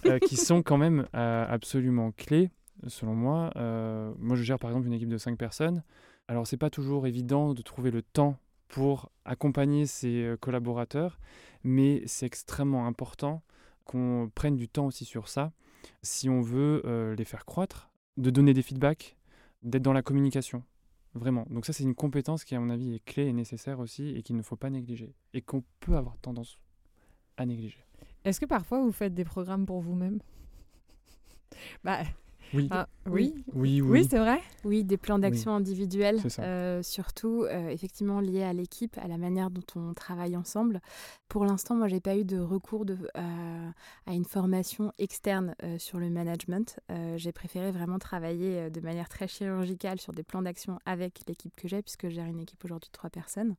[0.05, 2.49] euh, qui sont quand même euh, absolument clés,
[2.87, 3.51] selon moi.
[3.55, 5.83] Euh, moi, je gère par exemple une équipe de 5 personnes.
[6.27, 8.37] Alors, c'est pas toujours évident de trouver le temps
[8.67, 11.19] pour accompagner ses collaborateurs,
[11.63, 13.41] mais c'est extrêmement important
[13.85, 15.51] qu'on prenne du temps aussi sur ça
[16.01, 19.17] si on veut les faire croître, de donner des feedbacks,
[19.63, 20.63] d'être dans la communication.
[21.13, 21.47] Vraiment.
[21.49, 24.21] Donc ça, c'est une compétence qui, à mon avis, est clé et nécessaire aussi et
[24.21, 26.59] qu'il ne faut pas négliger et qu'on peut avoir tendance
[27.37, 27.83] à négliger.
[28.23, 30.19] Est-ce que parfois vous faites des programmes pour vous-même?
[31.83, 32.03] Bah,
[32.71, 33.33] ah, oui.
[33.53, 33.81] oui.
[33.81, 33.81] oui.
[33.81, 34.41] Oui, c'est vrai.
[34.63, 39.49] Oui, des plans d'action individuels, euh, surtout euh, effectivement liés à l'équipe, à la manière
[39.49, 40.81] dont on travaille ensemble.
[41.29, 43.69] Pour l'instant, moi, j'ai pas eu de recours de, euh,
[44.05, 46.79] à une formation externe sur le management.
[47.15, 51.67] j'ai préféré vraiment travailler de manière très chirurgicale sur des plans d'action avec l'équipe que
[51.67, 53.55] j'ai, puisque j'ai une équipe aujourd'hui de trois personnes.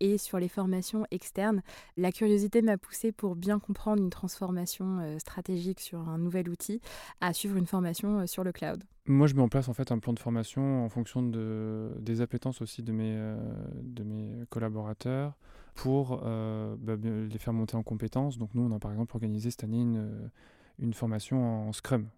[0.00, 1.62] Et sur les formations externes,
[1.96, 6.80] la curiosité m'a poussée pour bien comprendre une transformation stratégique sur un nouvel outil
[7.20, 9.92] à suivre une formation euh, sur le cloud Moi, je mets en place en fait
[9.92, 13.36] un plan de formation en fonction de, des appétences aussi de mes, euh,
[13.82, 15.34] de mes collaborateurs
[15.74, 18.38] pour euh, bah, les faire monter en compétences.
[18.38, 20.30] Donc nous, on a par exemple organisé cette année une,
[20.78, 22.08] une formation en Scrum.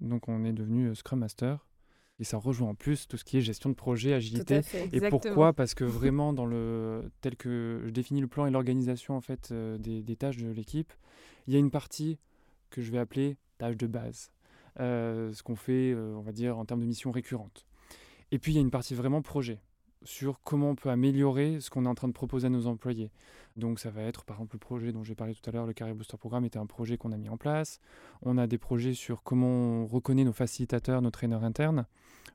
[0.00, 1.64] Donc on est devenu Scrum Master.
[2.20, 4.62] Et ça rejoint en plus tout ce qui est gestion de projet, agilité.
[4.92, 5.52] Et pourquoi?
[5.52, 9.52] Parce que vraiment, dans le tel que je définis le plan et l'organisation en fait
[9.52, 10.92] des, des, tâches de l'équipe,
[11.46, 12.18] il y a une partie
[12.70, 14.32] que je vais appeler tâche de base.
[14.80, 17.66] Euh, ce qu'on fait, euh, on va dire, en termes de missions récurrentes.
[18.30, 19.60] Et puis, il y a une partie vraiment projet
[20.04, 23.10] sur comment on peut améliorer ce qu'on est en train de proposer à nos employés.
[23.56, 25.72] Donc ça va être par exemple le projet dont j'ai parlé tout à l'heure, le
[25.72, 27.80] Career Booster Programme était un projet qu'on a mis en place.
[28.22, 31.86] On a des projets sur comment on reconnaît nos facilitateurs, nos traîneurs internes,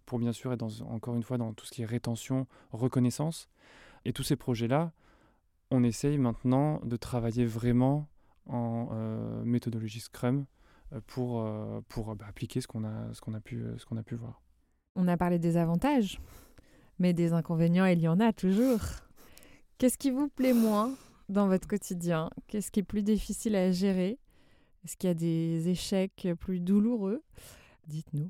[0.06, 3.50] pour bien sûr être encore une fois dans tout ce qui est rétention, reconnaissance.
[4.06, 4.92] Et tous ces projets-là,
[5.72, 8.10] on essaye maintenant de travailler vraiment
[8.48, 10.46] en euh, méthodologie Scrum
[11.08, 13.98] pour, euh, pour bah, appliquer ce qu'on a, ce qu'on a, pu, euh, ce qu'on
[13.98, 14.42] a pu voir.
[14.96, 16.20] On a parlé des avantages,
[17.00, 18.80] mais des inconvénients, il y en a toujours.
[19.78, 20.94] Qu'est-ce qui vous plaît moins
[21.30, 22.30] dans votre quotidien?
[22.48, 24.20] Qu'est-ce qui est plus difficile à gérer?
[24.84, 27.24] Est-ce qu'il y a des échecs plus douloureux?
[27.88, 28.30] Dites-nous.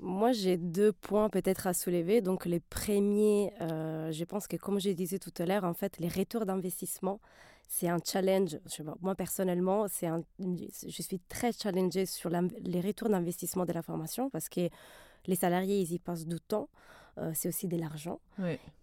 [0.00, 2.22] Moi, j'ai deux points peut-être à soulever.
[2.22, 6.08] Donc, les premiers, je pense que comme je disais tout à l'heure, en fait, les
[6.08, 7.20] retours d'investissement,
[7.68, 8.58] c'est un challenge.
[9.00, 14.30] Moi, personnellement, c'est un, je suis très challengée sur les retours d'investissement de la formation
[14.30, 14.68] parce que
[15.26, 16.68] les salariés, ils y passent du temps.
[17.18, 18.20] Euh, c'est aussi de l'argent.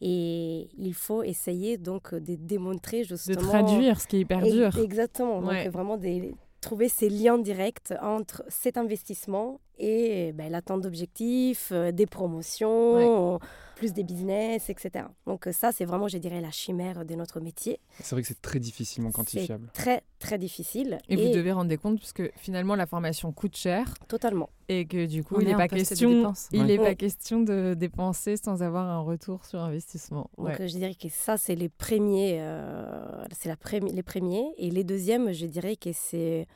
[0.02, 3.42] Et il faut essayer donc de démontrer justement...
[3.42, 4.78] De traduire ce qui est hyper dur.
[4.78, 5.42] Exactement.
[5.42, 11.92] Donc vraiment de trouver ces liens directs entre cet investissement et ben, l'attente d'objectifs, euh,
[11.92, 13.40] des promotions,
[13.76, 15.06] plus des business, etc.
[15.28, 17.80] Donc ça, c'est vraiment, je dirais, la chimère de notre métier.
[18.00, 19.70] C'est vrai que c'est très difficilement quantifiable.
[19.74, 20.98] Très, très difficile.
[21.10, 23.94] Et, vous devez rendre compte, puisque finalement, la formation coûte cher.
[24.08, 24.50] Totalement.
[24.70, 28.64] Et que du coup, il n'est pas, question, il n'est pas question de dépenser sans
[28.64, 30.30] avoir un retour sur investissement.
[30.38, 34.54] Donc je dirais que ça, c'est les premiers, euh, c'est la les premiers.
[34.58, 36.48] Et les deuxièmes, je dirais que c'est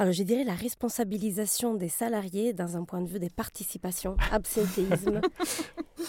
[0.00, 5.20] alors, je dirais la responsabilisation des salariés dans un point de vue des participations, absentéisme.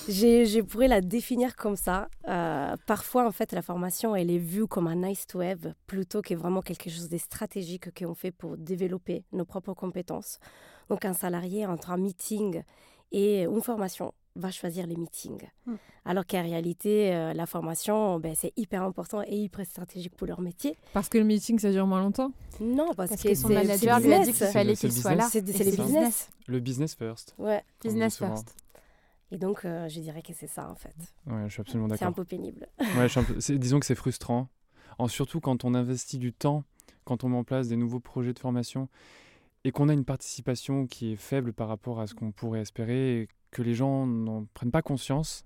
[0.08, 2.08] je, pourrais la définir comme ça.
[2.30, 6.22] Euh, parfois, en fait, la formation, elle est vue comme un nice to have plutôt
[6.22, 10.40] que vraiment quelque chose de stratégique qu'on fait pour développer nos propres compétences.
[10.88, 12.64] Donc, un salarié entre un meeting
[13.12, 15.42] et une formation, va choisir les meetings.
[15.66, 15.76] Hmm.
[16.06, 20.42] Alors qu'en réalité, euh, la formation, ben, c'est hyper important et hyper stratégique pour leur
[20.42, 20.76] métier.
[20.94, 22.32] Parce que le meeting, ça dure moins longtemps?
[22.60, 25.28] Non, parce, que, son manager lui a dit qu'il fallait qu'il soit là.
[25.30, 26.30] C'est le business.
[26.48, 27.36] Le business first.
[27.38, 27.64] Ouais.
[27.84, 28.56] Business first.
[29.32, 30.96] Et donc, euh, je dirais que c'est ça, en fait.
[31.26, 32.00] Ouais, je suis absolument d'accord.
[32.00, 32.68] C'est un peu pénible.
[32.98, 33.08] ouais,
[33.58, 34.50] disons que c'est frustrant.
[34.98, 36.64] En, surtout quand on investit du temps,
[37.06, 38.90] quand on met en place des nouveaux projets de formation
[39.64, 43.28] et qu'on a une participation qui est faible par rapport à ce qu'on pourrait espérer,
[43.52, 45.46] que les gens n'en prennent pas conscience,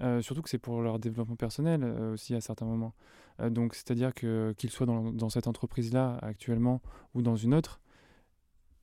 [0.00, 2.94] euh, surtout que c'est pour leur développement personnel euh, aussi à certains moments.
[3.40, 6.80] Euh, donc, c'est-à-dire que qu'ils soient dans, cette entreprise-là actuellement
[7.14, 7.80] ou dans une autre,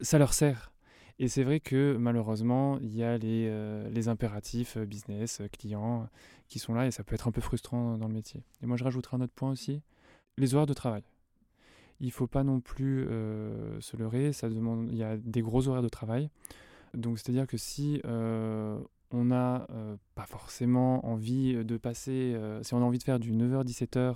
[0.02, 0.72] ça leur sert.
[1.20, 3.52] Et c'est vrai que malheureusement, il y a les,
[3.92, 6.08] les impératifs business, clients
[6.48, 8.42] qui sont là et ça peut être un peu frustrant dans le métier.
[8.62, 9.82] Et moi, je rajouterai un autre point aussi
[10.38, 11.04] les horaires de travail.
[12.00, 13.04] Il ne faut pas non plus
[13.82, 16.30] se leurrer, ça demande, il y a des gros horaires de travail.
[16.94, 18.80] Donc c'est-à-dire que si euh,
[19.12, 23.20] on n'a euh, pas forcément envie de passer, euh, si on a envie de faire
[23.20, 24.16] du 9h-17h,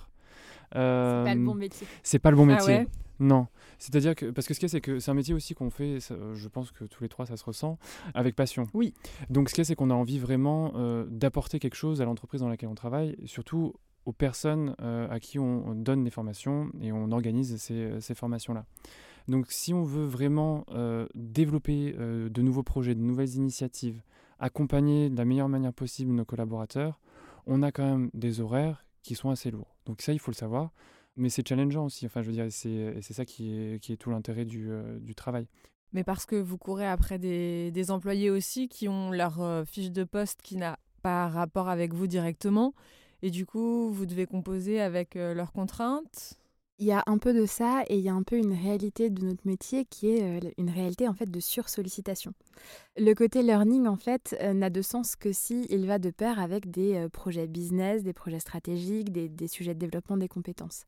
[0.72, 1.88] c'est pas le bon métier.
[2.02, 2.88] C'est pas le bon ah métier.
[3.20, 3.48] non,
[3.78, 5.70] c'est-à-dire que parce que ce qu'il y a, c'est que c'est un métier aussi qu'on
[5.70, 6.00] fait.
[6.00, 7.78] je pense que tous les trois, ça se ressent
[8.14, 8.68] avec passion.
[8.74, 8.94] Oui.
[9.30, 10.74] Donc ce qu'il y a, c'est qu'on a envie vraiment
[11.08, 13.74] d'apporter quelque chose à l'entreprise dans laquelle on travaille, surtout
[14.06, 18.66] aux personnes à qui on, donne des formations et on organise ces, ces formations-là.
[19.28, 24.02] Donc si on veut vraiment euh, développer euh, de nouveaux projets, de nouvelles initiatives,
[24.40, 27.00] accompagner de la meilleure manière possible nos collaborateurs,
[27.46, 29.76] on a quand même des horaires qui sont assez lourds.
[29.86, 30.72] Donc ça, il faut le savoir.
[31.16, 32.06] Mais c'est challengeant aussi.
[32.06, 35.14] Enfin, je veux dire, c'est ça qui est, qui est tout l'intérêt du, euh, du,
[35.14, 35.48] travail.
[35.92, 40.04] Mais parce que vous courez après des, des employés aussi qui ont leur fiche de
[40.04, 42.74] poste qui n'a pas rapport avec vous directement.
[43.22, 46.40] Et du coup, vous devez composer avec leurs contraintes
[46.84, 49.10] il y a un peu de ça et il y a un peu une réalité
[49.10, 52.34] de notre métier qui est euh, une réalité en fait de sursollicitation.
[52.98, 56.42] Le côté learning en fait euh, n'a de sens que si il va de pair
[56.42, 60.84] avec des euh, projets business, des projets stratégiques, des, des, sujets de développement des compétences.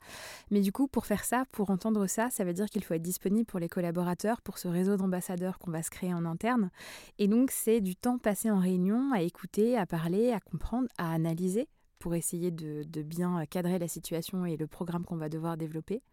[0.52, 3.02] Mais du coup, pour faire ça, pour entendre ça, ça veut dire qu'il faut être
[3.02, 6.72] disponible pour les collaborateurs, pour ce réseau d'ambassadeurs qu'on va se créer en interne.
[7.20, 11.14] Et donc, c'est du temps passé en réunion à écouter, à parler, à comprendre, à
[11.14, 11.70] analyser
[12.06, 16.04] pour essayer de, bien cadrer la situation et le programme qu'on va devoir développer.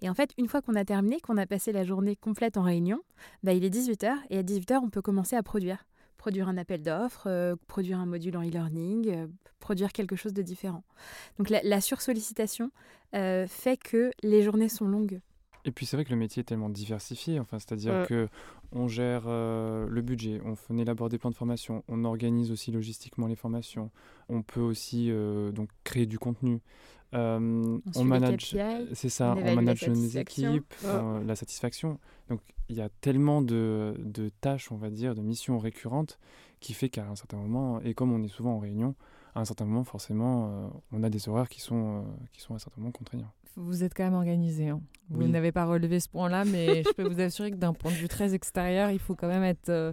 [0.00, 2.62] Et en fait, une fois qu'on a terminé, qu'on a passé la journée complète en
[2.62, 3.00] réunion,
[3.42, 5.88] bah, il est 18h et à 18h, on peut commencer à produire.
[6.18, 9.26] Produire un appel d'offres, euh, produire un module en e-learning, euh,
[9.58, 10.84] produire quelque chose de différent.
[11.38, 12.70] Donc la, sursollicitation
[13.16, 15.20] euh, fait que les journées sont longues.
[15.64, 18.28] Et puis c'est vrai que le métier est tellement diversifié, enfin, c'est-à-dire que
[18.72, 23.26] on gère euh, le budget, on, élabore des plans de formation, on organise aussi logistiquement
[23.26, 23.90] les formations,
[24.28, 26.60] on peut aussi euh, donc créer du contenu.
[27.12, 28.56] Euh, on, manage,
[28.92, 30.74] c'est ça, on, manage nos équipes,
[31.26, 31.98] la satisfaction.
[32.28, 36.18] Donc il y a tellement de, de, tâches, on va dire, de missions récurrentes
[36.60, 38.94] qui fait qu'à un certain moment, et comme on est souvent en réunion,
[39.34, 42.60] à un certain moment, forcément, on a des horaires qui sont, qui sont à un
[42.60, 44.68] certain moment contraignants vous êtes quand même organisé.
[44.68, 44.80] Hein.
[45.10, 47.96] Vous n'avez pas relevé ce point-là, mais je peux vous assurer que d'un point de
[47.96, 49.92] vue très extérieur, il faut quand même être euh,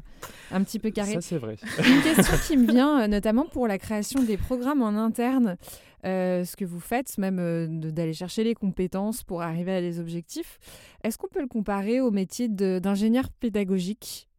[0.52, 1.14] un petit peu carré.
[1.14, 1.56] Ça, c'est vrai.
[1.80, 5.58] Une question qui me vient, euh, notamment pour la création des programmes en interne,
[6.06, 10.60] euh, ce que vous faites, même d'aller chercher les compétences pour arriver à des objectifs.
[11.04, 14.30] Est-ce qu'on peut le comparer au métier d'ingénieur pédagogique?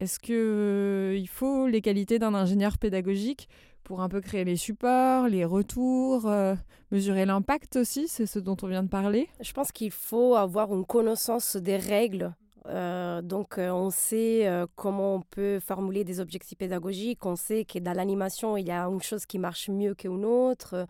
[0.00, 3.48] Est-ce qu'il faut les qualités d'un ingénieur pédagogique
[3.84, 6.54] pour un peu créer les supports, les retours, euh,
[6.90, 10.74] mesurer l'impact aussi, c'est ce dont on vient de parler Je pense qu'il faut avoir
[10.74, 12.34] une connaissance des règles.
[12.66, 17.78] Euh, donc euh, on sait comment on peut formuler des objectifs pédagogiques, on sait que
[17.78, 20.86] dans l'animation, il y a une chose qui marche mieux qu'une autre.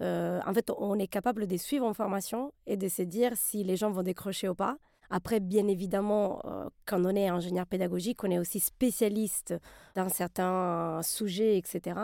[0.00, 3.76] en fait, on est capable de suivre en formation et de se dire si les
[3.76, 4.78] gens vont décrocher ou pas.
[5.10, 6.42] Après, bien évidemment,
[6.84, 9.54] quand on est ingénieur pédagogique, on est aussi spécialiste
[9.94, 11.98] dans certains sujets, etc.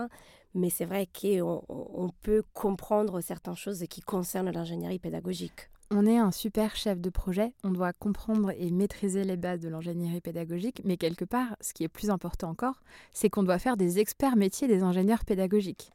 [0.55, 5.69] Mais c'est vrai qu'on on peut comprendre certaines choses qui concernent l'ingénierie pédagogique.
[5.91, 9.69] on est un super chef de projet, on doit comprendre et maîtriser les bases de
[9.69, 12.81] l'ingénierie pédagogique, mais quelque part, ce qui est plus important encore,
[13.13, 15.93] c'est qu'on doit faire des experts métiers des ingénieurs pédagogiques.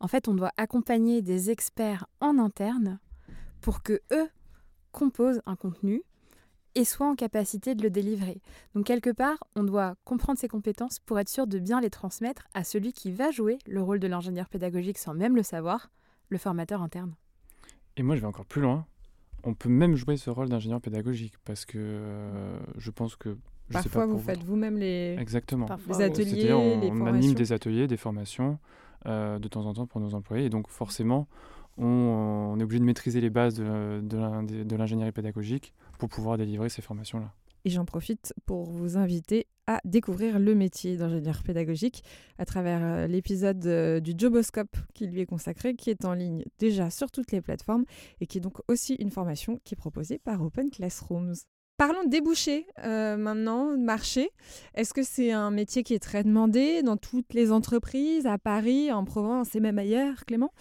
[0.00, 2.98] En fait, on doit accompagner des experts en interne
[3.60, 4.28] pour que eux
[4.90, 6.02] composent un contenu
[6.74, 8.40] et soient en capacité de le délivrer.
[8.74, 12.46] Donc quelque part, on doit comprendre ses compétences pour être sûr de bien les transmettre
[12.54, 15.90] à celui qui va jouer le rôle de l'ingénieur pédagogique sans même le savoir,
[16.28, 17.14] le formateur interne.
[17.96, 18.86] Et moi, je vais encore plus loin.
[19.42, 23.36] On peut même jouer ce rôle d'ingénieur pédagogique parce que euh, je pense que
[23.68, 25.66] je Parfois, sais pas pour vous faites vous-même les, Exactement.
[25.66, 27.06] Parfois, les ateliers, on, les on formations.
[27.14, 28.58] anime des ateliers, des formations
[29.06, 30.46] euh, de temps en temps pour nos employés.
[30.46, 31.26] Et donc, forcément,
[31.78, 36.70] on, on est obligé de maîtriser les bases de, de l'ingénierie pédagogique pour pouvoir délivrer
[36.70, 37.32] ces formations-là.
[37.66, 42.02] Et j'en profite pour vous inviter à découvrir le métier d'ingénieur pédagogique
[42.38, 46.42] à travers euh, l'épisode euh, du Joboscope qui lui est consacré, qui est en ligne
[46.58, 47.84] déjà sur toutes les plateformes
[48.20, 51.34] et qui est donc aussi une formation qui est proposée par Open Classrooms.
[51.80, 54.28] Parlons de débouchés euh, maintenant, de marché.
[54.74, 58.92] Est-ce que c'est un métier qui est très demandé dans toutes les entreprises, à Paris,
[58.92, 60.52] en Provence et même ailleurs, Clément?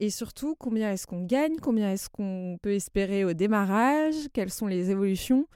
[0.00, 1.58] Et surtout, combien est-ce qu'on gagne?
[1.62, 4.16] Combien est-ce qu'on peut espérer au démarrage?
[4.32, 5.46] Quelles sont les évolutions?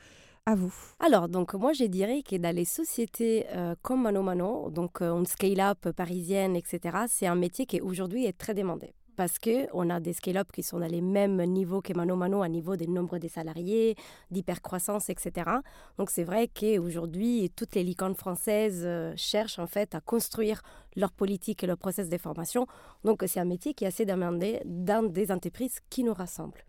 [0.46, 0.72] À vous.
[1.00, 5.18] Alors, donc moi, je dirais que dans les sociétés euh, comme Mano Mano, donc euh,
[5.18, 8.94] une scale-up parisienne, etc., c'est un métier qui aujourd'hui est très demandé.
[9.18, 12.48] Parce qu'on a des scale-up qui sont dans les mêmes niveaux que Mano Mano, à
[12.48, 13.96] niveau des nombres des salariés,
[14.30, 15.50] d'hypercroissance, etc.
[15.98, 20.62] Donc c'est vrai qu'aujourd'hui, toutes les licornes françaises euh, cherchent en fait à construire
[20.94, 22.68] leur politique et leur process de formation.
[23.02, 26.64] Donc c'est un métier qui est assez demandé dans des entreprises qui nous rassemblent.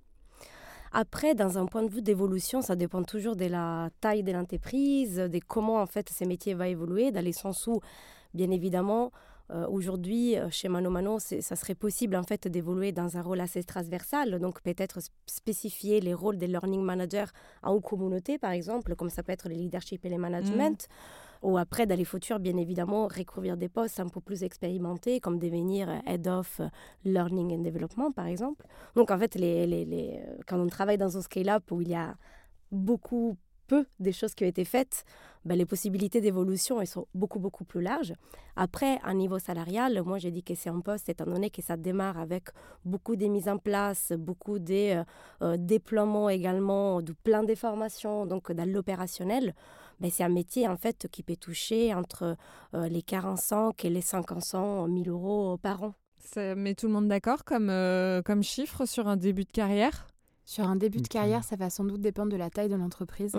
[0.92, 5.18] Après, dans un point de vue d'évolution, ça dépend toujours de la taille de l'entreprise,
[5.18, 7.80] de comment en fait ces métiers vont évoluer, dans le sens où,
[8.34, 9.12] bien évidemment,
[9.52, 13.40] euh, aujourd'hui, euh, chez Mano Mano, ça serait possible en fait d'évoluer dans un rôle
[13.40, 17.26] assez transversal, donc peut-être spécifier les rôles des learning managers
[17.64, 20.88] une communauté, par exemple, comme ça peut être le leadership et le management.
[21.42, 25.40] Ou après, dans les futurs, bien évidemment, recouvrir des postes un peu plus expérimentés, comme
[25.40, 26.60] devenir Head of
[27.06, 28.66] Learning and Development, par exemple.
[28.96, 31.88] Donc, en fait, les, les- les- euh, quand on travaille dans un scale-up où il
[31.88, 32.18] y a
[32.72, 33.38] beaucoup,
[33.70, 35.06] peu des choses qui ont été faites,
[35.46, 38.14] ben, les possibilités d'évolution elles sont beaucoup, beaucoup plus larges.
[38.56, 41.78] Après, à niveau salarial, moi, j'ai dit que c'est un poste, étant donné que ça
[41.78, 42.50] démarre avec
[42.84, 45.04] beaucoup de mises en place, beaucoup de euh,
[45.42, 49.54] euh, déploiements également, du plan de formation, donc dans l'opérationnel.
[50.00, 52.36] Ben, c'est un métier en fait qui peut toucher entre
[52.74, 55.94] euh, les 45 et les 500 000 euros par an.
[56.20, 60.08] Ça met tout le monde d'accord comme, euh, comme chiffre sur un début de carrière?
[60.50, 63.38] Sur un début de carrière, ça va sans doute dépendre de la taille de l'entreprise.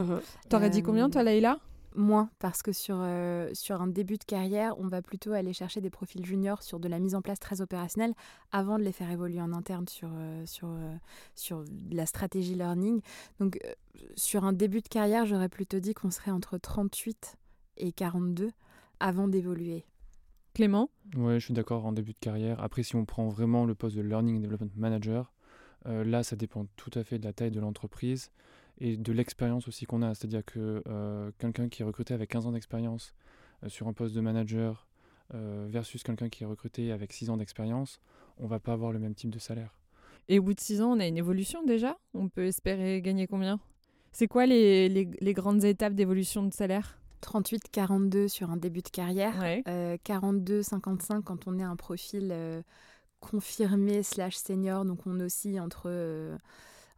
[0.49, 1.59] T'aurais dit Euh, combien, toi, Leïla?
[1.97, 5.81] Moins, parce que sur, euh, sur un début de carrière, on va plutôt aller chercher
[5.81, 8.15] des profils juniors sur de la mise en place très opérationnelle
[8.53, 10.95] avant de les faire évoluer en interne sur, euh, sur, euh,
[11.35, 13.01] sur de la stratégie learning.
[13.41, 13.73] Donc, euh,
[14.15, 17.39] sur un début de carrière, j'aurais plutôt dit qu'on serait entre 38
[17.79, 18.53] et 42
[19.01, 19.85] avant d'évoluer.
[20.55, 20.91] Clément?
[21.17, 22.63] Ouais, je suis d'accord en début de carrière.
[22.63, 25.33] Après, si on prend vraiment le poste de Learning and Development Manager,
[25.87, 28.31] euh, là, ça dépend tout à fait de la taille de l'entreprise
[28.79, 30.15] et de l'expérience aussi qu'on a.
[30.15, 33.15] C'est-à-dire que euh, quelqu'un qui est recruté avec 15 ans d'expérience
[33.65, 34.87] euh, sur un poste de manager
[35.35, 38.01] euh, versus quelqu'un qui est recruté avec 6 ans d'expérience,
[38.39, 39.75] on va pas avoir le même type de salaire.
[40.29, 41.97] Et au bout de 6 ans, on a une évolution déjà?
[42.15, 43.59] On peut espérer gagner combien?
[44.13, 46.99] C'est quoi les, les- les grandes étapes d'évolution de salaire?
[47.23, 49.39] 38-42 sur un début de carrière.
[49.41, 49.63] Ouais.
[49.69, 52.63] Euh, 42-55 quand on est un profil euh,
[53.21, 56.37] confirmé slash senior, donc on oscille entre, euh,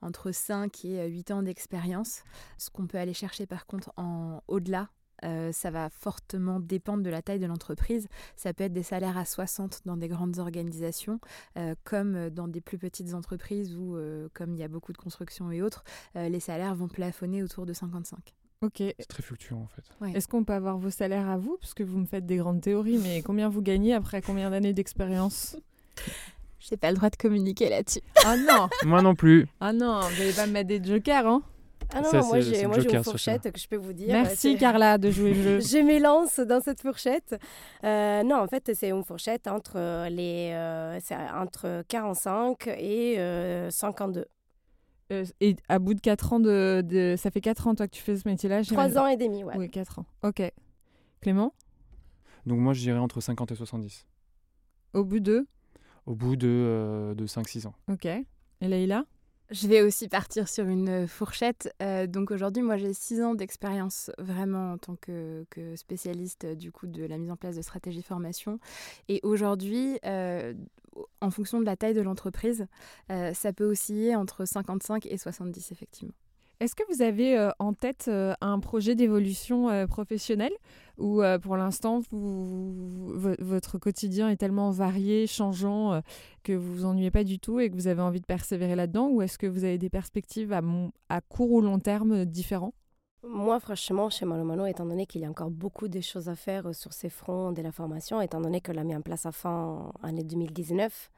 [0.01, 2.23] entre 5 et euh, 8 ans d'expérience.
[2.59, 4.89] Ce qu'on peut aller chercher par contre en au-delà,
[5.25, 8.09] euh, ça va fortement dépendre de la taille de l'entreprise.
[8.37, 11.21] Ça peut être des salaires à 60 dans des grandes organisations,
[11.57, 14.99] euh, comme dans des plus petites entreprises où, euh, comme il y a beaucoup de
[14.99, 15.85] construction et autres,
[16.17, 18.35] euh, les salaires vont plafonner autour de 55.
[18.63, 18.77] Ok.
[18.79, 19.83] C'est très fluctuant en fait.
[20.01, 20.13] Ouais.
[20.13, 21.57] Est-ce qu'on peut avoir vos salaires à vous?
[21.61, 24.73] Parce que vous me faites des grandes théories, mais combien vous gagnez après combien d'années
[24.73, 25.57] d'expérience?
[26.61, 28.01] Je n'ai pas le droit de communiquer là-dessus.
[28.25, 29.47] Ah non Moi non plus.
[29.61, 31.43] Ah non, vous n'allez pas me mettre des jokers, hein
[31.93, 34.09] Ah non, Ça, non, moi j'ai j'ai une sur fourchette que je peux vous dire.
[34.13, 35.61] Merci Carla de jouer le jeu.
[35.69, 37.35] Je m'élance dans cette fourchette.
[37.85, 43.19] Euh, non, en fait, c'est une fourchette entre, euh, les, euh, c'est entre 45 et
[43.19, 44.25] euh, 52.
[45.11, 47.95] Euh, et à bout de 4 ans de, de- Ça fait 4 ans toi que
[47.97, 48.99] tu fais ce métier-là Trois j'imagine.
[48.99, 49.55] ans et demi, ouais.
[49.59, 50.07] Oui, 4 ans.
[50.23, 50.41] Ok.
[51.21, 51.53] Clément?
[52.47, 54.07] Donc moi, je dirais entre 50 et 70.
[54.95, 55.47] Au bout de
[56.07, 57.75] Au bout de, euh, de 5-6 ans.
[57.89, 58.07] Ok.
[58.07, 58.25] Et
[58.61, 59.05] Leïla?
[59.51, 61.75] Je vais aussi partir sur une fourchette.
[61.83, 66.55] Euh, donc aujourd'hui, moi, j'ai six ans d'expérience vraiment en tant que, que spécialiste euh,
[66.55, 68.59] du coup de la mise en place de stratégie formation.
[69.09, 70.55] Et aujourd'hui, euh,
[71.21, 72.67] en fonction de la taille de l'entreprise,
[73.09, 76.13] ça peut osciller entre 55 et 70 effectivement.
[76.63, 79.89] Est-ce que vous avez euh, en tête euh, un projet d'évolution euh,
[80.97, 86.01] professionnelle ou pour l'instant votre quotidien est tellement varié, changeant
[86.43, 89.09] que vous vous ennuyez pas du tout et que vous avez envie de persévérer là-dedans
[89.09, 90.53] ou est-ce que vous avez des perspectives
[91.09, 92.75] à, court ou long terme différents?
[93.25, 96.75] Moi, franchement, chez Malomano, étant donné qu'il y a encore beaucoup de choses à faire
[96.75, 99.93] sur ces fronts de la formation, étant donné que l'a mis en place à fin
[100.03, 101.11] année 2019,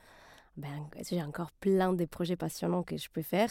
[0.57, 3.51] ben, j'ai encore plein de projets passionnants que je peux faire.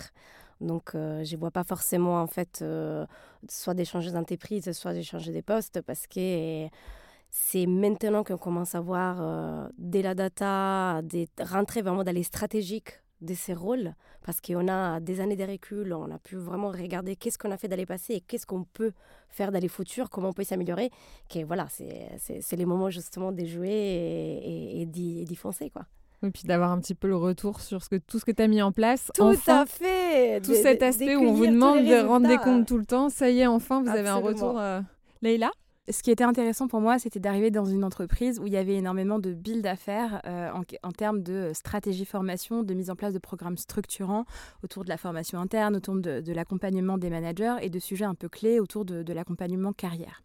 [0.61, 3.05] Donc, euh, je ne vois pas forcément, en fait, euh,
[3.49, 6.67] soit d'échanger d'entreprise, soit d'échanger des postes, parce que
[7.29, 12.23] c'est maintenant qu'on commence à voir euh, de la data, de rentrer vraiment dans les
[12.23, 13.95] stratégiques de ces rôles,
[14.25, 17.57] parce qu'on a des années de recul, on a pu vraiment regarder qu'est-ce qu'on a
[17.57, 18.91] fait dans les et qu'est-ce qu'on peut
[19.29, 20.89] faire dans les futurs, comment on peut s'améliorer.
[21.29, 25.85] Que voilà, c'est les moments justement de jouer et, et d'y foncer, quoi.
[26.25, 28.41] Et puis d'avoir un petit peu le retour sur ce que, tout ce que tu
[28.41, 29.11] as mis en place.
[29.13, 32.77] Tout à fait Tout cet aspect où on vous demande de rendre des comptes tout
[32.77, 33.09] le temps.
[33.09, 34.59] Ça y est, enfin, vous avez un retour.
[34.59, 34.81] Euh...
[35.21, 35.51] Leïla?
[35.89, 38.75] Ce qui était intéressant pour moi, c'était d'arriver dans une entreprise où il y avait
[38.75, 40.49] énormément de build à faire euh,
[40.83, 44.23] en, termes de stratégie formation, de mise en place de programmes structurants
[44.63, 48.29] autour de la formation interne, autour de, l'accompagnement des managers et de sujets un peu
[48.29, 50.23] clés autour de, l'accompagnement carrière.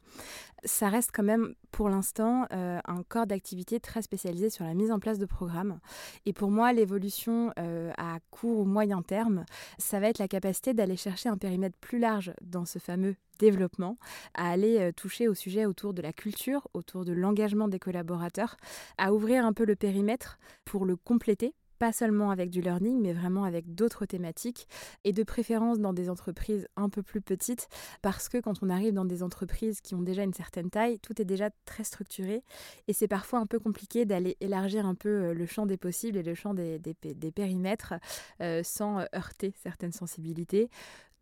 [0.64, 4.92] Ça reste quand même pour l'instant euh, un corps d'activité très spécialisé sur la mise
[4.92, 5.80] en place de programmes.
[6.24, 9.44] Et pour moi, l'évolution euh, à court ou moyen terme,
[9.78, 13.98] ça va être la capacité d'aller chercher un périmètre plus large dans ce fameux développement,
[14.34, 18.56] à aller toucher au sujet autour de la culture, autour de l'engagement des collaborateurs,
[18.96, 23.12] à ouvrir un peu le périmètre pour le compléter pas seulement avec du learning, mais
[23.12, 24.68] vraiment avec d'autres thématiques,
[25.04, 27.68] et de préférence dans des entreprises un peu plus petites,
[28.02, 31.20] parce que quand on arrive dans des entreprises qui ont déjà une certaine taille, tout
[31.20, 32.42] est déjà très structuré,
[32.88, 36.22] et c'est parfois un peu compliqué d'aller élargir un peu le champ des possibles et
[36.22, 36.80] le champ des,
[37.34, 37.94] périmètres
[38.62, 40.70] sans heurter certaines sensibilités.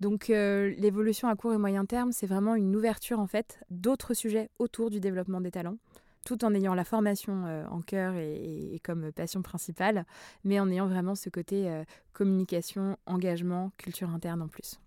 [0.01, 4.15] Donc euh, l'évolution à court et moyen terme, c'est vraiment une ouverture en fait d'autres
[4.15, 5.79] sujets autour du développement des talents,
[6.27, 10.05] tout en ayant la formation euh, en cœur et, comme passion principale,
[10.45, 14.79] mais en ayant vraiment ce côté euh, communication, engagement, culture interne en plus.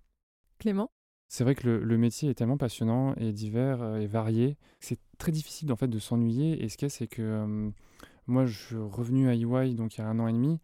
[0.60, 0.92] Clément?
[1.28, 5.72] C'est vrai que le, métier est tellement passionnant et divers et varié, c'est très difficile
[5.72, 6.64] en fait de s'ennuyer.
[6.64, 7.72] Et ce qu'il y a, c'est que
[8.26, 10.60] moi, je suis revenu à EY donc il y a un an et demi.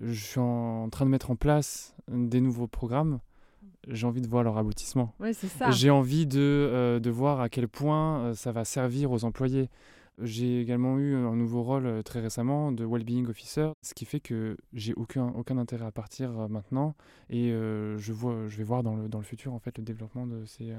[0.00, 3.18] Je suis en train de mettre en place des nouveaux programmes
[3.88, 5.14] j'ai envie de voir leur aboutissement.
[5.32, 5.70] c'est ça.
[5.70, 9.68] J'ai envie de, euh, de voir à quel point euh, ça va servir aux employés.
[10.22, 14.20] J'ai également eu un nouveau rôle euh, très récemment de well-being officer, ce qui fait
[14.20, 16.94] que j'ai aucun, aucun intérêt à partir maintenant
[17.30, 20.26] et je, vois, je vais voir dans le, dans le futur en fait le développement
[20.26, 20.72] de ces,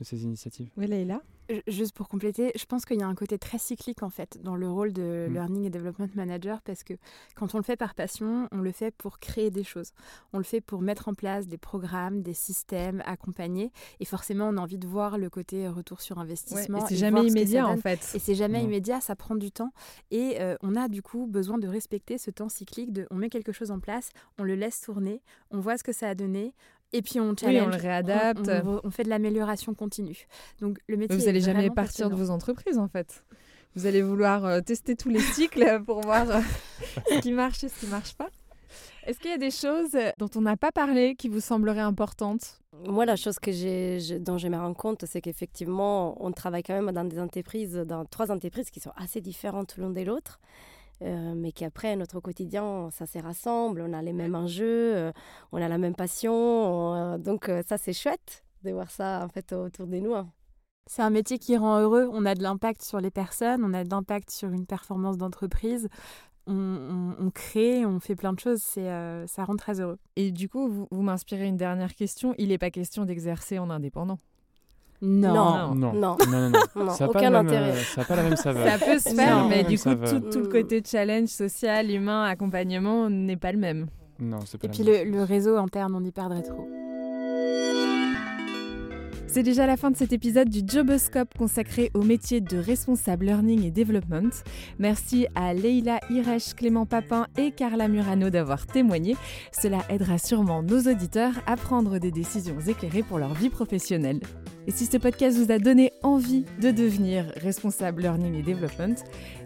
[0.00, 0.70] de ces initiatives.
[0.76, 1.20] Oui, Leïla
[1.66, 4.54] Juste pour compléter, je pense qu'il y a un côté très cyclique en fait dans
[4.54, 5.32] le rôle de mm.
[5.32, 6.94] Learning et Development Manager parce que
[7.34, 9.92] quand on le fait par passion, on le fait pour créer des choses.
[10.32, 13.72] On le fait pour mettre en place des programmes, des systèmes, accompagner.
[13.98, 16.78] Et forcément, on a envie de voir le côté retour sur investissement.
[16.78, 18.12] et c'est jamais immédiat en fait.
[18.14, 19.72] Et c'est jamais immédiat, ça prend du temps.
[20.12, 23.28] Et euh, on a du coup besoin de respecter ce temps cyclique de on met
[23.28, 25.20] quelque chose en place, on le laisse tourner,
[25.50, 26.54] on voit ce que ça a donné,
[26.92, 28.50] et puis on challenge, on le réadapte.
[28.84, 30.26] On, fait de l'amélioration continue.
[30.60, 31.16] Donc le métier.
[31.16, 33.24] Vous n'allez jamais partir de vos entreprises en fait.
[33.76, 36.40] Vous allez vouloir euh, tester tous les cycles pour voir euh,
[37.08, 38.28] ce qui marche et ce qui ne marche pas.
[39.06, 42.60] Est-ce qu'il y a des choses dont on n'a pas parlé qui vous sembleraient importantes?
[42.86, 46.80] Moi, la chose que j'ai, dont je me rends compte, c'est qu'effectivement, on travaille quand
[46.80, 50.40] même dans des entreprises, dans trois entreprises qui sont assez différentes l'une de l'autre.
[51.02, 55.12] Euh, mais qu'après, notre quotidien, ça se rassemble, on a les mêmes enjeux, euh,
[55.52, 56.94] on a la même passion.
[56.94, 60.14] Euh, donc ça, c'est chouette de voir ça en fait autour de nous.
[60.14, 60.30] Hein.
[60.86, 62.08] C'est un métier qui rend heureux.
[62.12, 65.88] On a de l'impact sur les personnes, on a de l'impact sur une performance d'entreprise.
[66.52, 68.88] On, crée, on fait plein de choses, c'est,
[69.28, 69.98] ça rend très heureux.
[70.16, 72.34] Et du coup, vous, vous m'inspirez une dernière question.
[72.38, 74.18] Il n'est pas question d'exercer en indépendant.
[75.02, 75.74] Non.
[75.74, 75.92] Non.
[75.94, 76.16] Non.
[76.76, 77.74] non, Ça aucun intérêt.
[77.74, 78.66] ça n'a pas la même saveur.
[78.68, 83.36] Ça peut se faire, mais du coup, tout, le côté challenge social, humain, accompagnement n'est
[83.36, 83.86] pas le même.
[84.18, 86.68] Non, c'est pas Et puis le, le, réseau interne, on y perdrait trop.
[89.32, 93.64] C'est déjà la fin de cet épisode du Joboscope consacré au métier de responsable learning
[93.64, 94.42] et development.
[94.80, 99.16] Merci à Leila Iresh, Clément Papin et Carla Murano d'avoir témoigné.
[99.52, 104.18] Cela aidera sûrement nos auditeurs à prendre des décisions éclairées pour leur vie professionnelle.
[104.66, 108.96] Et si ce podcast vous a donné envie de devenir responsable learning et development,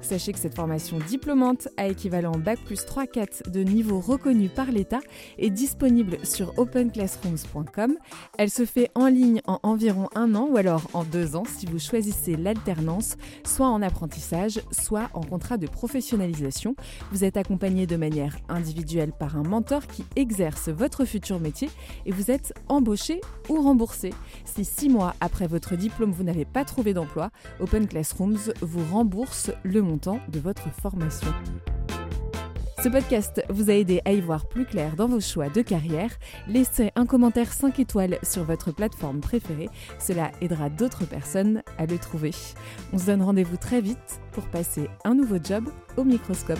[0.00, 4.98] sachez que cette formation diplômante à équivalent Bac plus 3-4 de niveau reconnu par l'État
[5.38, 7.94] est disponible sur openclassrooms.com.
[8.38, 11.66] Elle se fait en ligne en environ un an ou alors en deux ans si
[11.66, 16.74] vous choisissez l'alternance, soit en apprentissage, soit en contrat de professionnalisation.
[17.12, 21.70] Vous êtes accompagné de manière individuelle par un mentor qui exerce votre futur métier
[22.04, 24.10] et vous êtes embauché ou remboursé.
[24.44, 24.88] Si six
[25.20, 27.30] après votre diplôme, vous n'avez pas trouvé d'emploi,
[27.60, 31.32] Open Classrooms vous rembourse le montant de votre formation.
[32.82, 36.10] Ce podcast vous a aidé à y voir plus clair dans vos choix de carrière.
[36.46, 39.70] Laissez un commentaire 5 étoiles sur votre plateforme préférée.
[39.98, 42.32] Cela aidera d'autres personnes à le trouver.
[42.92, 45.64] On se donne rendez-vous très vite pour passer un nouveau job
[45.96, 46.58] au microscope.